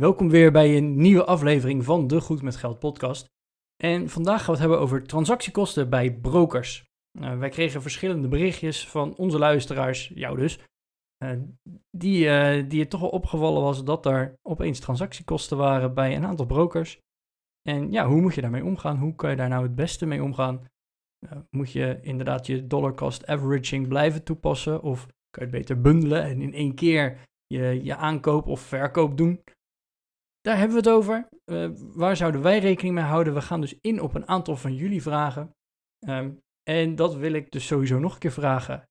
[0.00, 3.26] Welkom weer bij een nieuwe aflevering van de Goed met Geld podcast.
[3.82, 6.84] En vandaag gaan we het hebben over transactiekosten bij brokers.
[7.20, 10.58] Uh, wij kregen verschillende berichtjes van onze luisteraars, jou dus,
[11.24, 11.30] uh,
[11.90, 16.26] die, uh, die het toch wel opgevallen was dat er opeens transactiekosten waren bij een
[16.26, 16.98] aantal brokers.
[17.68, 18.98] En ja, hoe moet je daarmee omgaan?
[18.98, 20.64] Hoe kan je daar nou het beste mee omgaan?
[21.50, 24.82] moet je inderdaad je dollar cost averaging blijven toepassen?
[24.82, 29.16] Of kan je het beter bundelen en in één keer je, je aankoop of verkoop
[29.16, 29.42] doen?
[30.46, 31.28] Daar hebben we het over.
[31.44, 33.34] Uh, waar zouden wij rekening mee houden?
[33.34, 35.50] We gaan dus in op een aantal van jullie vragen.
[36.08, 38.82] Um, en dat wil ik dus sowieso nog een keer vragen.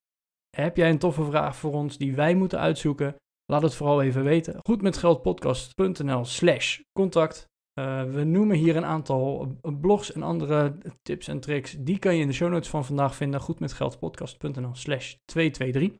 [0.58, 3.16] Heb jij een toffe vraag voor ons die wij moeten uitzoeken?
[3.46, 4.60] Laat het vooral even weten.
[4.68, 7.48] Goedmetgeldpodcast.nl slash contact.
[7.80, 11.76] Uh, we noemen hier een aantal blogs en andere tips en tricks.
[11.80, 13.40] Die kan je in de show notes van vandaag vinden.
[13.40, 16.00] Goedmetgeldpodcast.nl slash 223.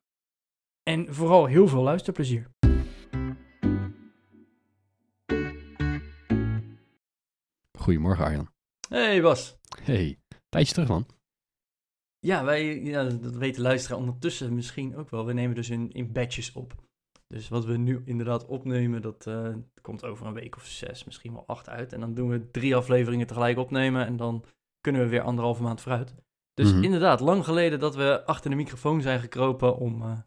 [0.84, 2.50] En vooral heel veel luisterplezier.
[7.86, 8.50] Goedemorgen Arjan.
[8.90, 9.58] Hey Bas.
[9.84, 10.20] Hey,
[10.50, 11.06] tijdje terug man.
[12.20, 15.26] Ja, wij, ja, dat weten luisteren ondertussen misschien ook wel.
[15.26, 16.74] We nemen dus in, in batches op.
[17.28, 21.34] Dus wat we nu inderdaad opnemen, dat uh, komt over een week of zes, misschien
[21.34, 21.94] wel acht uit.
[21.94, 24.46] En dan doen we drie afleveringen tegelijk opnemen en dan
[24.82, 26.16] kunnen we weer anderhalve maand vooruit.
[26.54, 26.84] Dus mm -hmm.
[26.84, 30.18] inderdaad, lang geleden dat we achter de microfoon zijn gekropen om uh,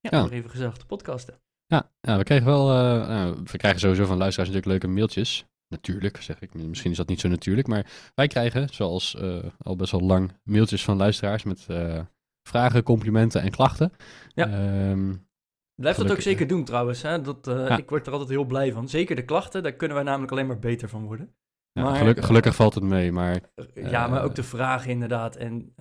[0.00, 1.40] ja, even gezellig te podcasten.
[1.66, 5.46] Ja, ja we krijgen wel, uh, nou, we krijgen sowieso van luisteraars natuurlijk leuke mailtjes
[5.74, 6.54] natuurlijk, zeg ik.
[6.54, 10.32] Misschien is dat niet zo natuurlijk, maar wij krijgen, zoals uh, al best wel lang,
[10.42, 12.00] mailtjes van luisteraars met uh,
[12.48, 13.92] vragen, complimenten en klachten.
[14.34, 14.90] Ja.
[14.90, 15.26] Um,
[15.74, 17.02] Blijf dat ook zeker doen trouwens.
[17.02, 17.20] Hè?
[17.20, 17.78] Dat, uh, ja.
[17.78, 18.88] Ik word er altijd heel blij van.
[18.88, 21.34] Zeker de klachten, daar kunnen wij namelijk alleen maar beter van worden.
[21.72, 23.40] Ja, maar, gelukkig, gelukkig valt het mee, maar...
[23.74, 25.36] ja, maar ook de vragen inderdaad.
[25.36, 25.74] En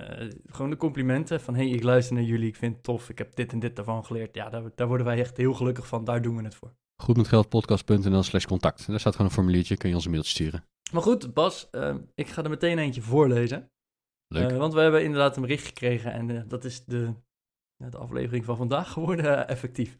[0.45, 1.55] gewoon de complimenten van...
[1.55, 4.05] hey, ik luister naar jullie, ik vind het tof, ik heb dit en dit daarvan
[4.05, 4.35] geleerd.
[4.35, 6.03] Ja, daar, daar worden wij echt heel gelukkig van.
[6.03, 8.87] Daar doen we het voor goedmetgeldpodcast.nl slash contact.
[8.87, 10.65] Daar staat gewoon een formuliertje, kun je ons een mailtje sturen.
[10.91, 13.71] Maar goed, Bas, uh, ik ga er meteen eentje voorlezen.
[14.27, 14.51] Leuk.
[14.51, 17.13] Uh, want we hebben inderdaad een bericht gekregen en uh, dat is de,
[17.75, 19.95] de aflevering van vandaag geworden effectief.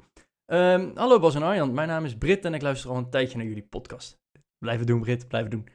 [0.46, 3.38] Um, hallo Bas en Arjan, mijn naam is Brit en ik luister al een tijdje
[3.38, 4.20] naar jullie podcast.
[4.58, 5.68] Blijven doen Brit, blijven doen.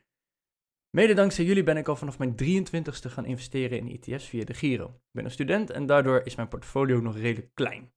[0.96, 4.54] Mede dankzij jullie ben ik al vanaf mijn 23ste gaan investeren in ETF's via de
[4.54, 4.86] Giro.
[4.86, 7.92] Ik ben een student en daardoor is mijn portfolio nog redelijk klein.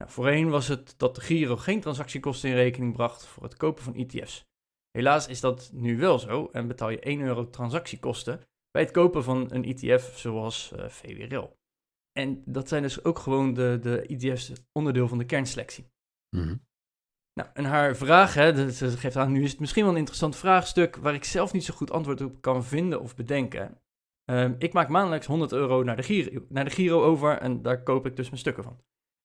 [0.00, 3.82] Nou, voorheen was het dat de Giro geen transactiekosten in rekening bracht voor het kopen
[3.82, 4.44] van ETF's.
[4.90, 8.40] Helaas is dat nu wel zo en betaal je 1 euro transactiekosten
[8.70, 11.58] bij het kopen van een ETF zoals uh, VWRL.
[12.12, 15.90] En dat zijn dus ook gewoon de, de ETF's onderdeel van de kernselectie.
[16.36, 16.68] Mm -hmm.
[17.34, 20.36] Nou, en haar vraag, hè, ze geeft aan, nu is het misschien wel een interessant
[20.36, 23.80] vraagstuk waar ik zelf niet zo goed antwoord op kan vinden of bedenken.
[24.30, 27.82] Um, ik maak maandelijks 100 euro naar de, Giro, naar de Giro over en daar
[27.82, 28.80] koop ik dus mijn stukken van.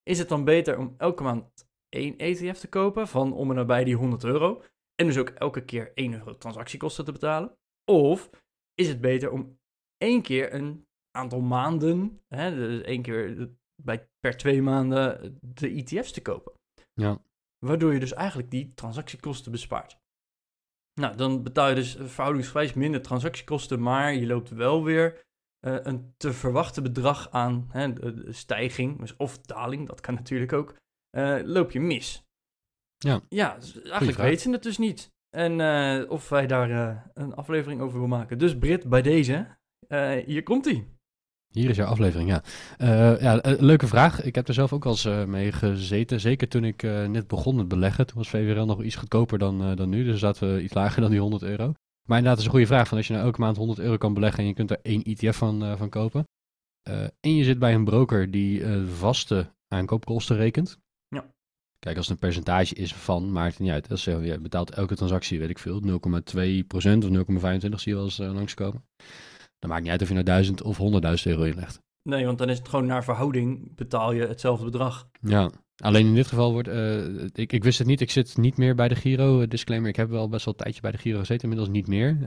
[0.10, 3.84] Is het dan beter om elke maand één ETF te kopen van om en nabij
[3.84, 4.64] die 100 euro
[4.96, 7.58] en dus ook elke keer 1 euro transactiekosten te betalen?
[7.92, 8.30] Of
[8.74, 9.60] is het beter om
[9.98, 13.50] één keer een aantal maanden, hè, dus één keer
[13.84, 16.54] bij, per twee maanden de ETF's te kopen?
[16.94, 17.22] Ja.
[17.66, 20.00] Waardoor je dus eigenlijk die transactiekosten bespaart.
[21.02, 25.26] Nou, dan betaal je dus verhoudingsgewijs minder transactiekosten, maar je loopt wel weer
[25.66, 27.94] uh, een te verwachten bedrag aan hè,
[28.34, 30.76] stijging, dus of daling, dat kan natuurlijk ook,
[31.18, 32.24] uh, loop je mis.
[32.98, 35.14] Ja, ja eigenlijk weten ze het dus niet.
[35.30, 38.38] En uh, of wij daar een aflevering over willen maken.
[38.38, 39.58] Dus Brit, bij deze,
[40.26, 40.88] hier komt hij.
[41.52, 42.44] Hier is jouw aflevering, ja.
[42.78, 44.24] Uh, ja, leuke vraag.
[44.24, 46.20] Ik heb er zelf ook al eens uh, mee gezeten.
[46.20, 48.06] Zeker toen ik net begon met beleggen.
[48.06, 50.04] Toen was VWRL nog iets goedkoper dan, dan nu.
[50.04, 51.74] Dus zaten we iets lager dan die 100 euro.
[52.06, 52.88] Maar inderdaad, is een goede vraag.
[52.88, 55.04] Van als je nou elke maand 100 euro kan beleggen en je kunt er één
[55.04, 56.28] ETF van, uh, van kopen.
[56.90, 60.78] Uh, en je zit bij een broker die uh, vaste aankoopkosten rekent.
[61.08, 61.26] Ja.
[61.80, 63.92] Kijk, als het een percentage is van, maakt het niet uit.
[63.92, 68.04] Als je, je betaalt elke transactie, weet ik veel, 0,2% of 0,25 zie je wel
[68.04, 68.86] eens langskomen.
[69.60, 70.84] Dan maakt niet uit of je nou 1000 of 100.000
[71.24, 71.82] euro inlegt.
[72.10, 75.10] Nee, want dan is het gewoon naar verhouding betaal je hetzelfde bedrag.
[75.22, 75.52] Ja,
[75.84, 78.76] Alleen in dit geval wordt, uh, ik, ik wist het niet, ik zit niet meer
[78.76, 79.42] bij de Giro.
[79.42, 81.88] Eh, disclaimer, ik heb wel best wel een tijdje bij de Giro gezeten, inmiddels niet
[81.88, 82.18] meer.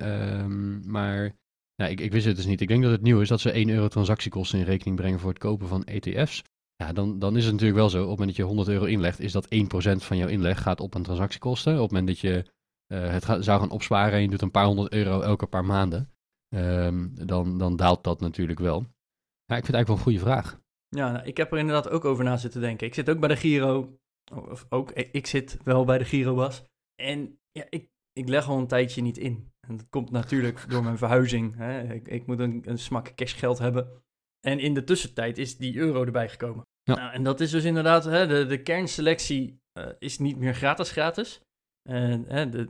[0.40, 1.36] Um, maar
[1.76, 2.60] nou, ik, ik wist het dus niet.
[2.60, 5.30] Ik denk dat het nieuw is dat ze 1 euro transactiekosten in rekening brengen voor
[5.30, 6.42] het kopen van ETF's.
[6.76, 8.84] Ja, dan, dan is het natuurlijk wel zo, op het moment dat je 100 euro
[8.84, 9.58] inlegt, is dat 1%
[9.96, 11.74] van jouw inleg gaat op een transactiekosten.
[11.74, 12.44] Op het moment dat je
[12.86, 16.10] eh, het zou gaan opsparen en je doet een paar honderd euro elke paar maanden,
[16.48, 18.78] ehm, dan, dan daalt dat natuurlijk wel.
[18.78, 20.60] Ik vind het eigenlijk wel een goede vraag.
[20.88, 22.87] Ja, nou, ik heb er inderdaad ook over na zitten denken.
[22.87, 23.99] Ik zit ook bij de Giro.
[24.32, 26.64] Of ook, ik zit wel bij de Giro Bas.
[26.94, 29.52] En ja, ik, ik leg al een tijdje niet in.
[29.67, 31.56] En dat komt natuurlijk door mijn verhuizing.
[31.56, 31.94] Hè.
[31.94, 34.02] Ik, ik moet een, een smak cashgeld hebben.
[34.40, 36.67] En in de tussentijd is die euro erbij gekomen.
[36.82, 36.94] Ja.
[36.94, 40.90] Nou, en dat is dus inderdaad, hè, de, de kernselectie eh, is niet meer gratis
[40.90, 41.40] gratis.
[41.88, 42.69] En hè, de,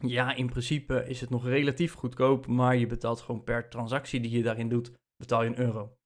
[0.00, 4.30] ja, in principe is het nog relatief goedkoop, maar je betaalt gewoon per transactie die
[4.30, 5.96] je daarin doet, betaal je een euro.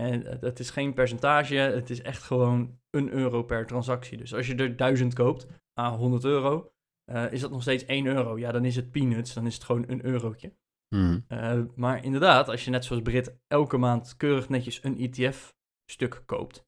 [0.00, 4.16] En het is geen percentage, het is echt gewoon een euro per transactie.
[4.16, 5.46] Dus als je er 1000 koopt,
[5.80, 6.72] à 100 euro,
[7.04, 8.38] eh, is dat nog steeds 1 euro.
[8.38, 10.52] Ja, dan is het peanuts, dan is het gewoon een eurotje.
[10.94, 11.20] Mhm.
[11.28, 16.66] Eh, maar inderdaad, als je net zoals Brit elke maand keurig netjes een ETF-stuk koopt,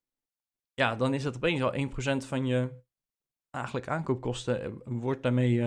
[0.74, 2.82] ja, dan is dat opeens al 1% van je
[3.50, 5.60] eigenlijk aankoopkosten eh, wordt daarmee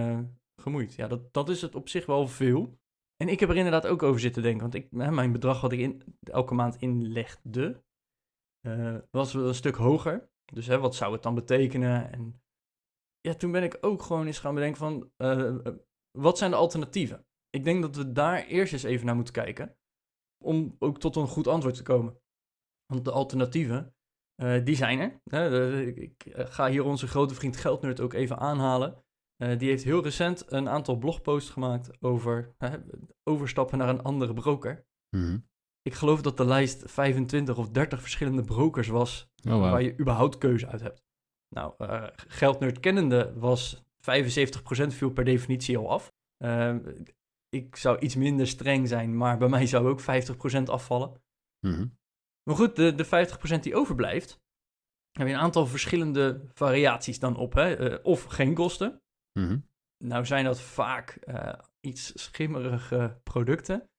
[0.62, 0.96] gemoeid.
[0.96, 2.80] Ja, dat, dat is het op zich wel veel.
[3.18, 6.04] En ik heb er inderdaad ook over zitten denken, want ik, mijn bedrag wat ik
[6.24, 7.84] elke maand inlegde,
[8.66, 10.30] eh, was wel een stuk hoger.
[10.46, 12.12] Dus hè, wat zou het dan betekenen?
[12.12, 12.42] En
[13.20, 15.76] ja, toen ben ik ook gewoon eens gaan bedenken van, eh, eh,
[16.12, 17.26] wat zijn de alternatieven?
[17.50, 19.78] Ik denk dat we daar eerst eens even naar moeten kijken,
[20.44, 22.20] om ook tot een goed antwoord te komen.
[22.86, 23.96] Want de alternatieven,
[24.64, 25.88] die zijn er.
[25.98, 29.05] Ik, ga hier onze grote vriend Geldnerd ook even aanhalen.
[29.38, 32.56] Eh, die heeft heel recent een aantal blogposts gemaakt over
[33.24, 34.86] overstappen naar een andere broker.
[35.10, 35.38] Mhm.
[35.82, 40.38] Ik geloof dat de lijst 25 of 30 verschillende brokers was Oh, waar je überhaupt
[40.38, 41.04] keuze uit hebt.
[41.56, 41.74] Nou,
[42.16, 46.14] Geldnerd kennende was 75% viel per definitie al af.
[46.38, 46.76] Eh,
[47.50, 51.22] ik zou iets minder streng zijn, maar bij mij zou ook 50% afvallen.
[51.60, 51.88] Mhm.
[52.44, 54.40] Maar goed, de, de 50% die overblijft,
[55.12, 57.54] heb je een aantal verschillende variaties dan op.
[57.54, 57.76] Hè?
[57.76, 59.02] Eh, of geen kosten.
[59.40, 59.58] Mhm.
[60.04, 63.90] Nou zijn dat vaak eh, iets schimmerige producten.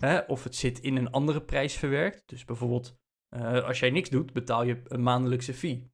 [0.00, 0.18] Hè?
[0.18, 2.22] Of het zit in een andere prijs verwerkt.
[2.26, 2.96] Dus bijvoorbeeld,
[3.28, 5.92] eh, als jij niks doet, betaal je een maandelijkse fee.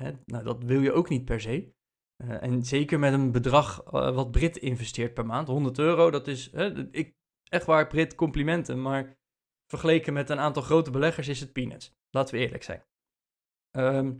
[0.00, 0.12] Hè?
[0.24, 1.72] Nou, dat wil je ook niet per se.
[2.16, 6.50] Eh, en zeker met een bedrag wat Brit investeert per maand, 100 euro, dat is
[6.90, 7.14] ik,
[7.48, 8.82] echt waar, Brit, complimenten.
[8.82, 9.16] Maar
[9.66, 11.94] vergeleken met een aantal grote beleggers is het peanuts.
[12.10, 12.84] Laten we eerlijk zijn.
[13.70, 14.14] Ehm,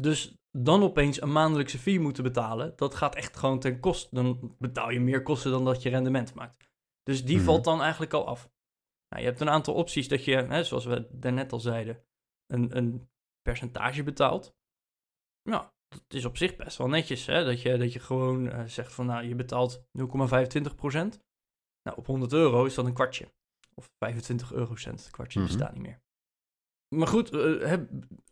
[0.00, 4.14] dus dan opeens een maandelijkse fee moeten betalen, dat gaat echt gewoon ten koste.
[4.14, 6.70] Dan betaal je meer kosten dan dat je rendement maakt.
[7.02, 7.44] Dus die Mhm.
[7.44, 8.50] valt dan eigenlijk al af.
[9.08, 12.04] Nou, je hebt een aantal opties dat je, hè, zoals we daarnet al zeiden,
[12.46, 13.08] een, een
[13.42, 14.56] percentage betaalt.
[15.42, 17.44] Nou, dat is op zich best wel netjes, hè?
[17.44, 21.20] Dat, je, dat je gewoon eh, zegt van, nou, je betaalt 0,25%.
[21.82, 23.32] Nou, op 100 euro is dat een kwartje.
[23.74, 25.48] Of 25 eurocent, kwartje Mhm.
[25.48, 26.02] bestaat niet meer.
[26.96, 27.80] Maar goed, eh,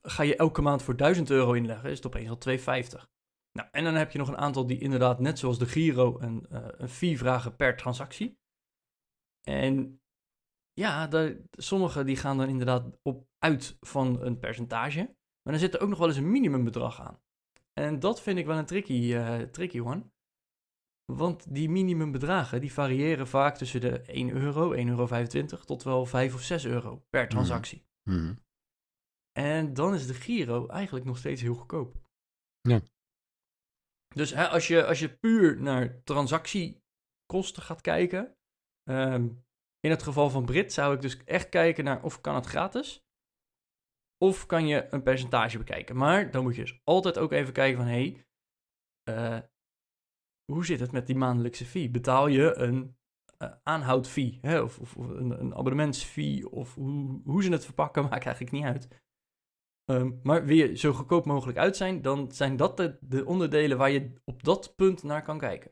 [0.02, 3.08] ga je elke maand voor 1000 euro inleggen, is het opeens al 2,50.
[3.52, 6.46] Nou, en dan heb je nog een aantal die inderdaad, net zoals de Giro, een,
[6.50, 8.38] eh, een fee vragen per transactie.
[9.42, 10.00] En
[10.72, 11.08] ja,
[11.50, 15.16] sommige die gaan dan inderdaad op uit van een percentage.
[15.42, 17.20] Maar dan zit er ook nog wel eens een minimumbedrag aan.
[17.72, 20.10] En dat vind ik wel een tricky, eh, tricky one.
[21.12, 26.34] Want die minimumbedragen die variëren vaak tussen de 1 euro, 1,25 euro tot wel 5
[26.34, 27.86] of 6 euro per transactie.
[28.02, 28.34] Mhm.
[29.36, 31.96] En dan is de Giro eigenlijk nog steeds heel goedkoop.
[32.60, 32.80] Ja.
[34.14, 38.36] Dus hè, als, je, als je puur naar transactiekosten gaat kijken.
[38.90, 39.28] ehm,
[39.80, 43.04] in het geval van Brit zou ik dus echt kijken naar of kan het gratis.
[44.18, 45.96] Of kan je een percentage bekijken.
[45.96, 47.86] Maar dan moet je dus altijd ook even kijken van...
[47.86, 48.26] hé, hey,
[49.02, 49.48] eh,
[50.52, 51.90] hoe zit het met die maandelijkse fee?
[51.90, 52.96] Betaal je een
[53.38, 54.38] eh, aanhoudfee?
[54.42, 54.60] Hè?
[54.60, 56.50] Of, of, of een, een abonnementsfee?
[56.50, 59.04] Of hoe, hoe ze het verpakken, maakt eigenlijk niet uit.
[59.86, 63.90] Ehm, maar je zo goedkoop mogelijk uit zijn, dan zijn dat de, de onderdelen waar
[63.90, 65.70] je op dat punt naar kan kijken.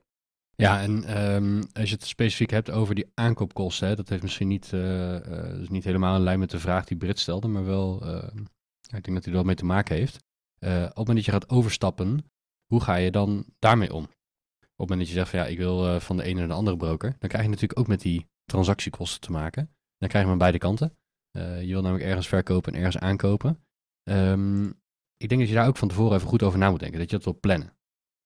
[0.57, 4.49] Ja, en ehm, als je het specifiek hebt over die aankoopkosten, hè, dat heeft misschien
[4.49, 8.39] niet, dus niet helemaal in lijn met de vraag die Brit stelde, maar wel, ehm,
[8.97, 10.25] ik denk dat hij er wel mee te maken heeft.
[10.59, 12.31] Eh, op het moment dat je gaat overstappen,
[12.67, 14.03] hoe ga je dan daarmee om?
[14.03, 14.11] Op
[14.61, 16.77] het moment dat je zegt van ja, ik wil van de ene naar de andere
[16.77, 19.71] broker, dan krijg je natuurlijk ook met die transactiekosten te maken.
[19.99, 20.97] Dan krijg je hem aan beide kanten.
[21.61, 23.64] Je wil namelijk ergens verkopen en ergens aankopen.
[24.05, 24.67] Ehm,
[25.17, 27.11] ik denk dat je daar ook van tevoren even goed over na moet denken, dat
[27.11, 27.77] je dat wil plannen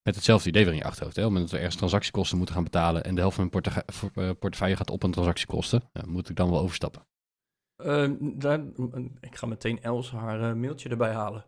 [0.02, 1.16] met hetzelfde idee weer in je achterhoofd.
[1.16, 1.22] Hè?
[1.22, 3.64] Op het moment dat we ergens transactiekosten moeten gaan betalen en de helft van mijn
[4.14, 7.06] eh, portefeuille gaat op een transactiekosten, moet ik dan wel overstappen.
[7.76, 8.60] Ehm, daar,
[9.20, 11.46] ik ga meteen Els haar eh, mailtje erbij halen.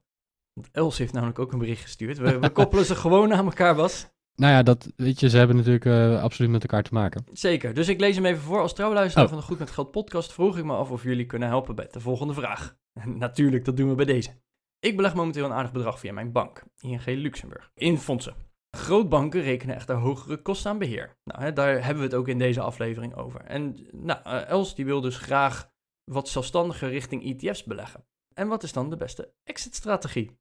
[0.53, 2.19] Want Els heeft namelijk ook een bericht gestuurd.
[2.19, 4.09] We, we koppelen ze gewoon aan elkaar, Bas.
[4.41, 7.25] Nou ja, dat weet je, ze hebben natuurlijk eh, absoluut met elkaar te maken.
[7.33, 7.75] Zeker.
[7.75, 8.61] Dus ik lees hem even voor.
[8.61, 9.31] Als trouwluisteraar Oh.
[9.33, 11.89] van de Goed met Geld podcast vroeg ik me af of jullie kunnen helpen bij
[11.91, 12.77] de volgende vraag.
[13.05, 14.31] Natuurlijk, dat doen we bij deze.
[14.79, 18.35] Ik beleg momenteel een aardig bedrag via mijn bank, ING Luxemburg, in fondsen.
[18.77, 21.17] Grootbanken rekenen echter hogere kosten aan beheer.
[21.25, 23.41] Nou, hè, daar hebben we het ook in deze aflevering over.
[23.41, 25.71] En nou, uh, Els die wil dus graag
[26.05, 28.05] wat zelfstandiger richting ETF's beleggen.
[28.35, 30.39] En wat is dan de beste exit-strategie?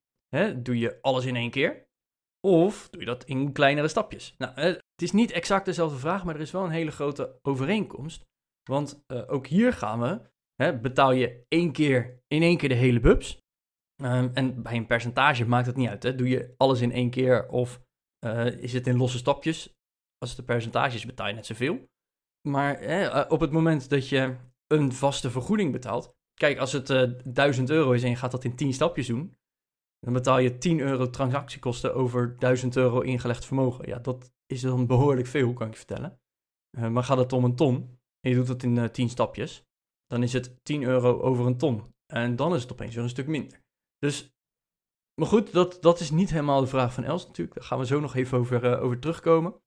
[0.56, 1.88] Doe je alles in één keer?
[2.42, 4.36] Of doe je dat in kleinere stapjes?
[4.38, 8.26] Nou, het is niet exact dezelfde vraag, maar er is wel een hele grote overeenkomst.
[8.64, 10.22] Want uh, ook hier gaan we,
[10.56, 13.38] hè, betaal je één keer in één keer de hele bubs.
[14.04, 16.04] Um, en bij een percentage maakt het niet uit.
[16.04, 16.16] Hè?
[16.16, 17.82] Doe je alles in één keer of
[18.26, 19.78] uh, is het in losse stapjes?
[20.18, 21.90] Als het de percentages betaal je net zoveel.
[22.48, 24.36] Maar hè, op het moment dat je
[24.68, 26.18] een vaste vergoeding betaalt.
[26.34, 29.38] Kijk, als het uh, 1000 euro is en je gaat dat in 10 stapjes doen,
[30.00, 33.88] dan betaal je 10 euro transactiekosten over 1000 euro ingelegd vermogen.
[33.88, 36.20] Ja, dat is dan behoorlijk veel, kan ik je vertellen.
[36.78, 39.66] Uh, maar gaat het om een ton en je doet het in uh, 10 stapjes,
[40.06, 41.84] dan is het 10 euro over een ton.
[42.14, 43.64] En dan is het opeens weer een stuk minder.
[43.98, 44.34] Dus,
[45.14, 47.58] maar goed, dat, dat is niet helemaal de vraag van Els natuurlijk.
[47.58, 49.62] Daar gaan we zo nog even over, uh, over terugkomen.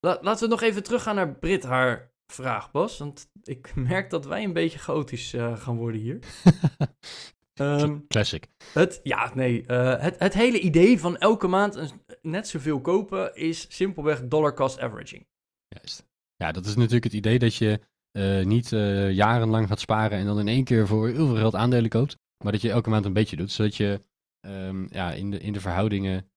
[0.00, 2.98] La, laten we nog even teruggaan naar Brit, haar vraag, Bas.
[2.98, 6.18] Want ik merk dat wij een beetje chaotisch gaan worden hier.
[7.62, 8.46] um, Classic.
[8.72, 9.64] Het, ja, nee.
[9.66, 11.90] Uh, het, het hele idee van elke maand een,
[12.22, 15.26] net zoveel kopen is simpelweg dollar cost averaging.
[15.68, 16.06] Juist.
[16.36, 17.80] Ja, dat is natuurlijk het idee dat je
[18.12, 18.68] uh, niet
[19.14, 22.16] jarenlang gaat sparen en dan in één keer voor heel veel geld aandelen koopt.
[22.44, 23.52] Maar dat je elke maand een beetje doet.
[23.52, 24.00] Zodat je
[24.46, 26.30] um, ja, in, de, in de verhoudingen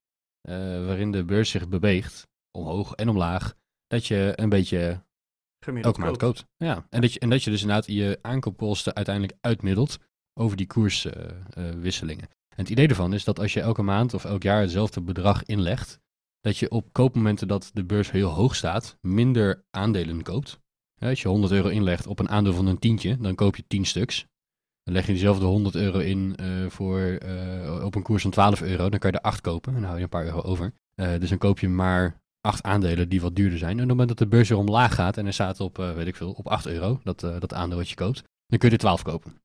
[0.86, 3.55] waarin de beurs zich beweegt, omhoog en omlaag,
[3.88, 5.03] dat je een beetje
[5.60, 6.46] Gemiddeld elke maand koopt.
[6.58, 9.98] Ja, en dat, je, en dat je dus inderdaad je aankoopkosten uiteindelijk uitmiddelt
[10.39, 12.27] over die koerswisselingen.
[12.50, 15.44] En het idee ervan is dat als je elke maand of elk jaar hetzelfde bedrag
[15.46, 16.00] inlegt,
[16.42, 20.60] dat je op koopmomenten dat de beurs heel hoog staat, minder aandelen koopt.
[21.00, 23.86] Als je 100 euro inlegt op een aandeel van een tientje, dan koop je 10
[23.86, 24.25] stuks.
[24.84, 27.18] Dan leg je diezelfde 100 euro in uh, voor,
[27.84, 29.98] op een koers van 12 euro, dan kan je er 8 kopen en dan hou
[29.98, 30.74] je een paar euro over.
[30.96, 33.72] dus dan koop je maar acht aandelen die wat duurder zijn.
[33.72, 36.08] En op het moment dat de beurs weer omlaag gaat en hij staat op, weet
[36.08, 38.82] ik veel, op 8 euro, dat, dat aandeel wat je koopt, dan kun je er
[38.82, 39.45] 12 kopen.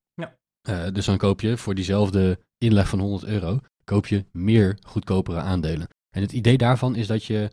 [0.68, 5.38] Uh, dus dan koop je voor diezelfde inleg van 100 euro, koop je meer goedkopere
[5.38, 5.88] aandelen.
[6.10, 7.50] En het idee daarvan is dat je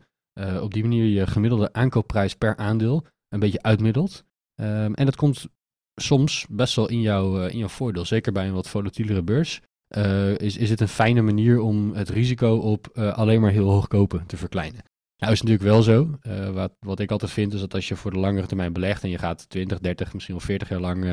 [0.60, 4.24] op die manier je gemiddelde aankoopprijs per aandeel een beetje uitmiddelt.
[4.60, 5.46] Um, en dat komt
[5.94, 8.04] soms best wel in, jou, in jouw voordeel.
[8.04, 9.60] Zeker bij een wat volatielere beurs.
[10.36, 14.26] is, is het een fijne manier om het risico op alleen maar heel hoog kopen
[14.26, 14.82] te verkleinen.
[15.16, 16.18] Nou is natuurlijk wel zo.
[16.52, 19.10] Wat, wat ik altijd vind is dat als je voor de langere termijn belegt en
[19.10, 21.06] je gaat 20, 30, misschien wel 40 jaar lang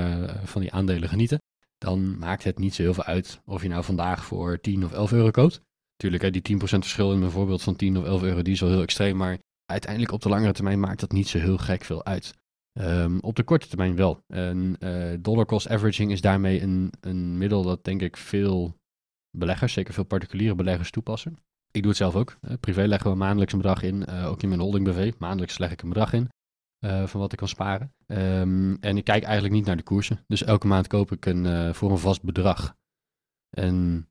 [0.44, 1.42] van die aandelen genieten,
[1.86, 4.92] dan maakt het niet zo heel veel uit of je nou vandaag voor 10 of
[4.92, 5.62] 11 euro koopt.
[5.96, 8.60] Tuurlijk, hè, die 10% verschil in mijn voorbeeld van 10 of 11 euro, die is
[8.60, 11.84] wel heel extreem, maar uiteindelijk op de langere termijn maakt dat niet zo heel gek
[11.84, 12.34] veel uit.
[12.80, 14.20] Um, op de korte termijn wel.
[14.28, 18.76] En uh, dollar cost averaging is daarmee een, een middel dat denk ik veel
[19.38, 21.38] beleggers, zeker veel particuliere beleggers toepassen.
[21.72, 22.38] Ik doe het zelf ook.
[22.42, 24.06] Uh, privé leggen we maandelijks een bedrag in.
[24.10, 25.14] Uh, ook in mijn holding BV.
[25.18, 26.30] Maandelijks leg ik een bedrag in.
[26.80, 27.94] Uh, van wat ik kan sparen.
[28.08, 30.24] Um, en ik kijk eigenlijk niet naar de koersen.
[30.28, 32.76] Dus elke maand koop ik een, voor een vast bedrag.
[33.50, 34.10] En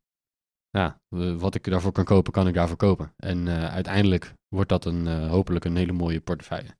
[0.71, 1.01] ja,
[1.39, 3.15] wat ik daarvoor kan kopen, kan ik daarvoor kopen.
[3.17, 6.77] En uiteindelijk wordt dat een, hopelijk een hele mooie portefeuille.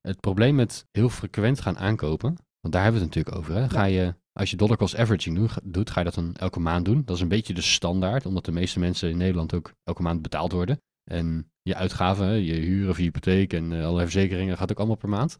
[0.00, 3.54] Het probleem met heel frequent gaan aankopen, want daar hebben we het natuurlijk over.
[3.54, 3.68] Hè?
[3.68, 7.02] Ga je als je dollar cost averaging doet, ga je dat dan elke maand doen.
[7.04, 10.22] Dat is een beetje de standaard, omdat de meeste mensen in Nederland ook elke maand
[10.22, 10.80] betaald worden.
[11.08, 14.96] En je uitgaven, je huur of je hypotheek en uh, allerlei verzekeringen gaat ook allemaal
[14.96, 15.38] per maand.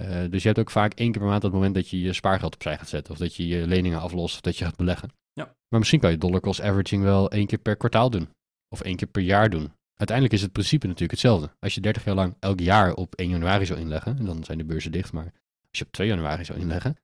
[0.00, 2.12] Uh, dus je hebt ook vaak één keer per maand dat moment dat je je
[2.12, 3.12] spaargeld opzij gaat zetten.
[3.12, 5.10] Of dat je je leningen aflost of dat je gaat beleggen.
[5.32, 5.44] Ja.
[5.44, 8.28] Maar misschien kan je dollar cost averaging wel één keer per kwartaal doen.
[8.68, 9.72] Of één keer per jaar doen.
[9.94, 11.50] Uiteindelijk is het principe natuurlijk hetzelfde.
[11.58, 14.64] Als je 30 jaar lang elk jaar op 1 januari zou inleggen, dan zijn de
[14.64, 15.12] beurzen dicht.
[15.12, 15.32] Maar
[15.70, 16.96] als je op 2 januari zou inleggen,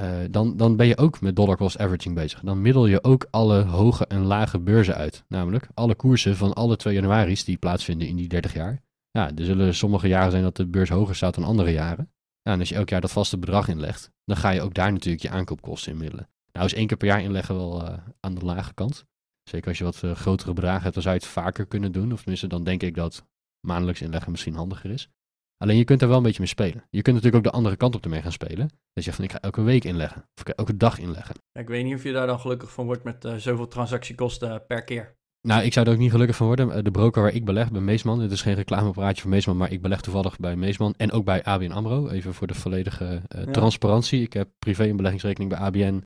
[0.00, 2.40] uh, dan, dan ben je ook met dollar cost averaging bezig.
[2.40, 5.24] Dan middel je ook alle hoge en lage beurzen uit.
[5.28, 8.82] Namelijk alle koersen van alle 2 januari's die plaatsvinden in die 30 jaar.
[9.10, 12.12] Ja, er zullen sommige jaren zijn dat de beurs hoger staat dan andere jaren.
[12.42, 14.92] Ja, en als je elk jaar dat vaste bedrag inlegt, dan ga je ook daar
[14.92, 16.28] natuurlijk je aankoopkosten inmiddelen.
[16.52, 19.04] Nou is één keer per jaar inleggen wel uh, aan de lage kant.
[19.42, 22.12] Zeker als je wat uh, grotere bedragen hebt, dan zou je het vaker kunnen doen.
[22.12, 23.26] Of tenminste, dan denk ik dat
[23.60, 25.08] maandelijks inleggen misschien handiger is.
[25.56, 26.84] Alleen je kunt er wel een beetje mee spelen.
[26.90, 28.68] Je kunt natuurlijk ook de andere kant op ermee gaan spelen.
[28.68, 30.20] Dat je zegt van ik ga elke week inleggen.
[30.20, 31.34] Of ik ga elke dag inleggen.
[31.52, 34.66] Ja, ik weet niet of je daar dan gelukkig van wordt met uh, zoveel transactiekosten
[34.66, 35.16] per keer.
[35.40, 36.84] Nou, ik zou er ook niet gelukkig van worden.
[36.84, 38.18] De broker waar ik beleg, bij Meesman.
[38.18, 40.94] Dit is geen reclameapparaatje voor Meesman, maar ik beleg toevallig bij Meesman.
[40.96, 42.08] En ook bij ABN AMRO.
[42.08, 43.50] Even voor de volledige uh, ja.
[43.50, 44.22] transparantie.
[44.22, 46.04] Ik heb privé een beleggingsrekening bij ABN.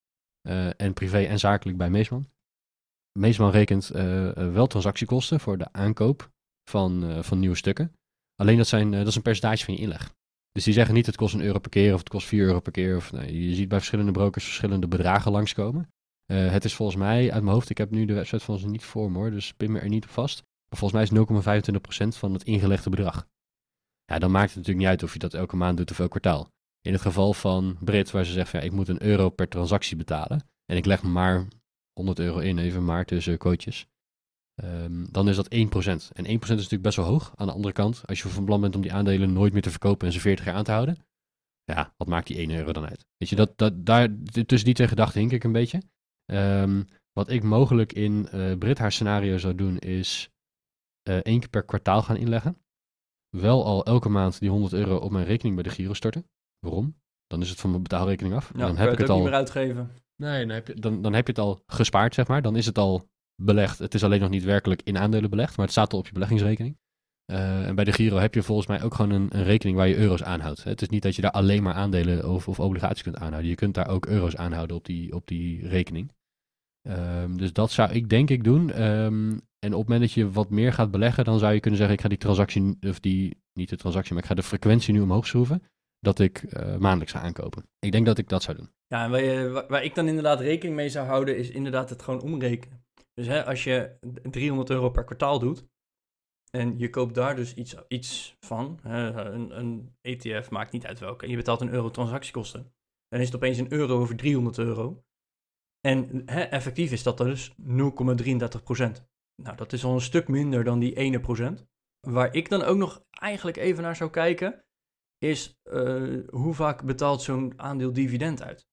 [0.48, 2.28] Uh, en privé en zakelijk bij Meesman.
[3.18, 3.88] Meesman rekent
[4.34, 6.30] wel transactiekosten voor de aankoop
[6.70, 7.92] van, van nieuwe stukken.
[8.40, 10.14] Alleen dat, zijn, uh, dat is een percentage van je inleg.
[10.52, 12.60] Dus die zeggen niet het kost een euro per keer of het kost 4 euro
[12.60, 12.96] per keer.
[12.96, 15.88] Of, je ziet bij verschillende brokers verschillende bedragen langskomen.
[16.32, 18.68] Uh, het is volgens mij uit mijn hoofd, ik heb nu de website van ze
[18.68, 20.42] niet voor me hoor, dus pin me er niet op vast.
[20.68, 23.26] Maar volgens mij is 0,25% van het ingelegde bedrag.
[24.04, 26.10] Ja, dan maakt het natuurlijk niet uit of je dat elke maand doet of elk
[26.10, 26.50] kwartaal.
[26.80, 29.48] In het geval van Brit, waar ze zegt van ja, ik moet een euro per
[29.48, 30.48] transactie betalen.
[30.64, 31.46] En ik leg maar
[31.92, 33.86] 100 euro in, even maar tussen quotejes.
[34.62, 36.10] Ehm, dan is dat 1%.
[36.14, 37.32] En 1% is natuurlijk best wel hoog.
[37.36, 39.70] Aan de andere kant, als je van plan bent om die aandelen nooit meer te
[39.70, 40.96] verkopen en ze 40 jaar aan te houden.
[41.64, 43.06] Ja, wat maakt die 1 euro dan uit?
[43.16, 44.08] Weet je, dat, dat, daar,
[44.46, 45.82] tussen die twee gedachten hink ik een beetje.
[46.24, 50.30] Ehm, wat ik mogelijk in uh, Brit haar scenario zou doen, is
[51.08, 52.56] uh, één keer per kwartaal gaan inleggen.
[53.36, 56.26] Wel al elke maand die 100 euro op mijn rekening bij de Giro storten.
[56.58, 56.96] Waarom?
[57.26, 58.50] Dan is het van mijn betaalrekening af.
[58.54, 59.90] Ja, dan heb ik het, al niet meer uitgeven.
[60.16, 62.42] Nee, dan heb, je, dan, dan heb je het al gespaard, zeg maar.
[62.42, 63.08] Dan is het al
[63.42, 63.78] belegd.
[63.78, 66.12] Het is alleen nog niet werkelijk in aandelen belegd, maar het staat al op je
[66.12, 66.78] beleggingsrekening.
[67.32, 69.96] Uh, en bij de Giro heb je volgens mij ook gewoon een, rekening waar je
[69.96, 70.64] euro's aanhoudt.
[70.64, 73.50] Het is niet dat je daar alleen maar aandelen of, of obligaties kunt aanhouden.
[73.50, 76.12] Je kunt daar ook euro's aanhouden op die, op die rekening.
[76.88, 78.82] Um, dus dat zou ik denk ik doen.
[78.82, 81.78] Um, en op het moment dat je wat meer gaat beleggen, dan zou je kunnen
[81.78, 84.92] zeggen: ik ga die transactie, of die, niet de transactie, maar ik ga de frequentie
[84.92, 85.62] nu omhoog schroeven.
[86.00, 87.68] Dat ik uh, maandelijks ga aankopen.
[87.78, 88.70] Ik denk dat ik dat zou doen.
[88.86, 89.10] Ja, en
[89.52, 92.82] waar, waar, ik dan inderdaad rekening mee zou houden, is inderdaad het gewoon omrekenen.
[93.18, 95.68] Dus hè, als je 300 euro per kwartaal doet,
[96.50, 100.98] en je koopt daar dus iets, iets van, hè, een, een ETF maakt niet uit
[100.98, 102.74] welke, en je betaalt een euro transactiekosten,
[103.08, 105.04] dan is het opeens een euro over 300 euro.
[105.80, 107.56] En hè, effectief is dat dus 0,33%
[109.42, 111.66] Nou, dat is al een stuk minder dan die ene procent.
[112.00, 114.64] Waar ik dan ook nog eigenlijk even naar zou kijken,
[115.18, 118.67] is uh, hoe vaak betaalt zo'n aandeel dividend uit?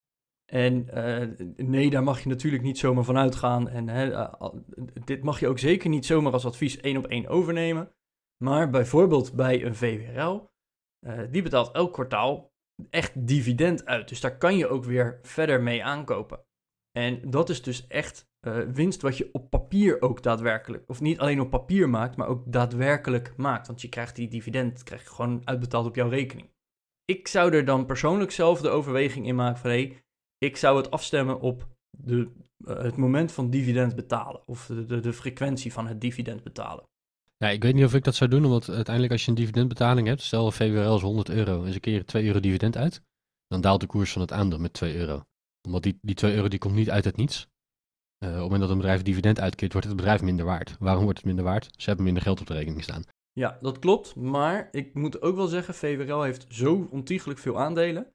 [0.45, 3.69] En uh, nee, daar mag je natuurlijk niet zomaar van uitgaan.
[3.69, 4.33] En hè, uh,
[5.03, 7.91] dit mag je ook zeker niet zomaar als advies één op één overnemen.
[8.43, 10.49] Maar bijvoorbeeld bij een VWRL,
[11.31, 12.53] die betaalt elk kwartaal
[12.89, 14.09] echt dividend uit.
[14.09, 16.45] Dus daar kan je ook weer verder mee aankopen.
[16.91, 18.29] En dat is dus echt
[18.73, 22.51] winst wat je op papier ook daadwerkelijk, of niet alleen op papier maakt, maar ook
[22.51, 23.67] daadwerkelijk maakt.
[23.67, 26.53] Want je krijgt die dividend krijg je gewoon uitbetaald op jouw rekening.
[27.05, 30.04] Ik zou er dan persoonlijk zelf de overweging in maken van hé, hey,
[30.45, 32.29] ik zou het afstemmen op de,
[32.65, 34.47] uh, het moment van dividend betalen.
[34.47, 36.83] Of de, de, de, frequentie van het dividend betalen.
[37.37, 40.07] Ja, ik weet niet of ik dat zou doen, omdat uiteindelijk als je een dividendbetaling
[40.07, 43.01] hebt, stel VWRL is 100 euro en ze keren 2 euro dividend uit,
[43.47, 45.23] dan daalt de koers van het aandeel met 2 euro
[45.65, 47.47] omdat die, die 2 euro die komt niet uit het niets.
[48.19, 50.75] Uh, op het moment dat een bedrijf dividend uitkeert, wordt het bedrijf minder waard.
[50.79, 51.69] Waarom wordt het minder waard?
[51.77, 53.03] Ze hebben minder geld op de rekening staan.
[53.33, 54.15] Ja, dat klopt.
[54.15, 58.13] Maar ik moet ook wel zeggen, VWRL heeft zo ontiegelijk veel aandelen.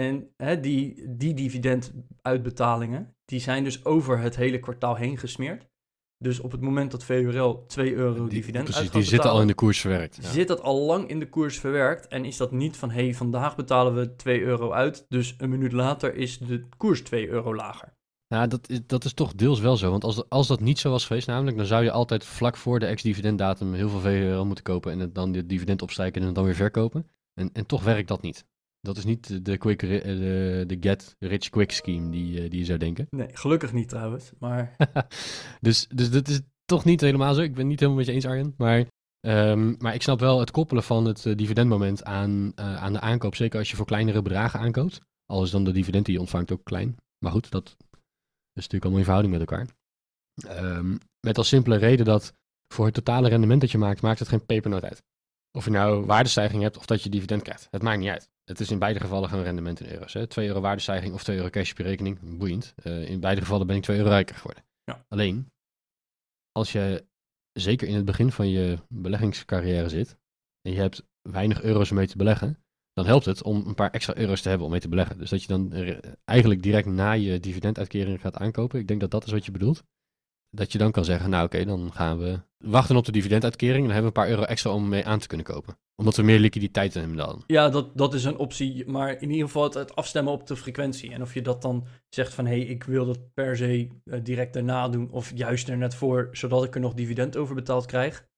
[0.00, 5.68] En hè, die, die dividenduitbetalingen, die zijn dus over het hele kwartaal heen gesmeerd.
[6.18, 9.46] Dus op het moment dat VWRL 2 euro die, dividend precies, die zitten al in
[9.46, 10.18] de koers verwerkt.
[10.22, 10.28] Ja.
[10.30, 12.90] Zit dat al lang in de koers verwerkt en is dat niet van...
[12.90, 17.02] hé, hey, vandaag betalen we 2 euro uit, dus een minuut later is de koers
[17.02, 17.92] 2 euro lager.
[18.28, 19.90] Nou, dat is, dat is toch deels wel zo.
[19.90, 22.78] Want als, als dat niet zo was geweest, namelijk, dan zou je altijd vlak voor
[22.78, 26.36] de ex-dividenddatum heel veel VWRL moeten kopen en het dan de dividend opstijken en het
[26.36, 27.06] dan weer verkopen.
[27.34, 28.44] En, en toch werkt dat niet.
[28.80, 32.64] Dat is niet de, quick, de, de get rich quick scheme die, eh, die je
[32.64, 33.06] zou denken.
[33.10, 34.76] Nee, gelukkig niet trouwens, maar...
[35.60, 37.40] dus, dus dat is toch niet helemaal zo.
[37.40, 38.54] Ik ben niet helemaal met je eens, Arjen.
[38.56, 38.86] Maar,
[39.26, 43.00] um, maar ik snap wel het koppelen van het uh, dividendmoment aan, uh, aan de
[43.00, 43.34] aankoop.
[43.34, 45.00] Zeker als je voor kleinere bedragen aankoopt.
[45.26, 46.96] Al is dan de dividend die je ontvangt ook klein.
[47.18, 47.76] Maar goed, dat
[48.52, 49.68] is natuurlijk allemaal in verhouding met elkaar.
[50.64, 52.34] Um, met als simpele reden dat
[52.74, 55.02] voor het totale rendement dat je maakt, maakt het geen pepernoot uit.
[55.52, 57.68] Of je nou waardestijging hebt of dat je dividend krijgt.
[57.70, 58.28] Het maakt niet uit.
[58.50, 60.12] Het is in beide gevallen gewoon rendement in euro's.
[60.12, 60.26] Hè.
[60.26, 62.74] 2 euro waardestijging of 2 euro cash op je rekening, boeiend.
[62.84, 64.64] Uh, in beide gevallen ben ik 2 euro rijker geworden.
[64.84, 65.04] Ja.
[65.08, 65.50] Alleen,
[66.52, 67.04] als je
[67.52, 70.16] zeker in het begin van je beleggingscarrière zit
[70.62, 72.58] en je hebt weinig euro's om mee te beleggen,
[72.92, 75.18] dan helpt het om een paar extra euro's te hebben om mee te beleggen.
[75.18, 75.72] Dus dat je dan
[76.24, 78.78] eigenlijk direct na je dividenduitkering gaat aankopen.
[78.78, 79.82] Ik denk dat dat is wat je bedoelt
[80.50, 83.84] dat je dan kan zeggen, nou oké, dan gaan we wachten op de dividenduitkering en
[83.84, 85.78] dan hebben we een paar euro extra om mee aan te kunnen kopen.
[85.96, 87.42] Omdat we meer liquiditeit hebben dan.
[87.46, 91.12] Ja, dat, dat is een optie, maar in ieder geval het, afstemmen op de frequentie.
[91.12, 94.20] En of je dat dan zegt van, hé, hey, ik wil dat per se uh,
[94.22, 97.86] direct daarna doen of juist er net voor, zodat ik er nog dividend over betaald
[97.86, 98.28] krijg.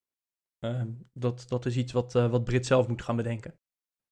[0.64, 3.54] Uh, dat, dat is iets wat, uh, wat Brit zelf moet gaan bedenken.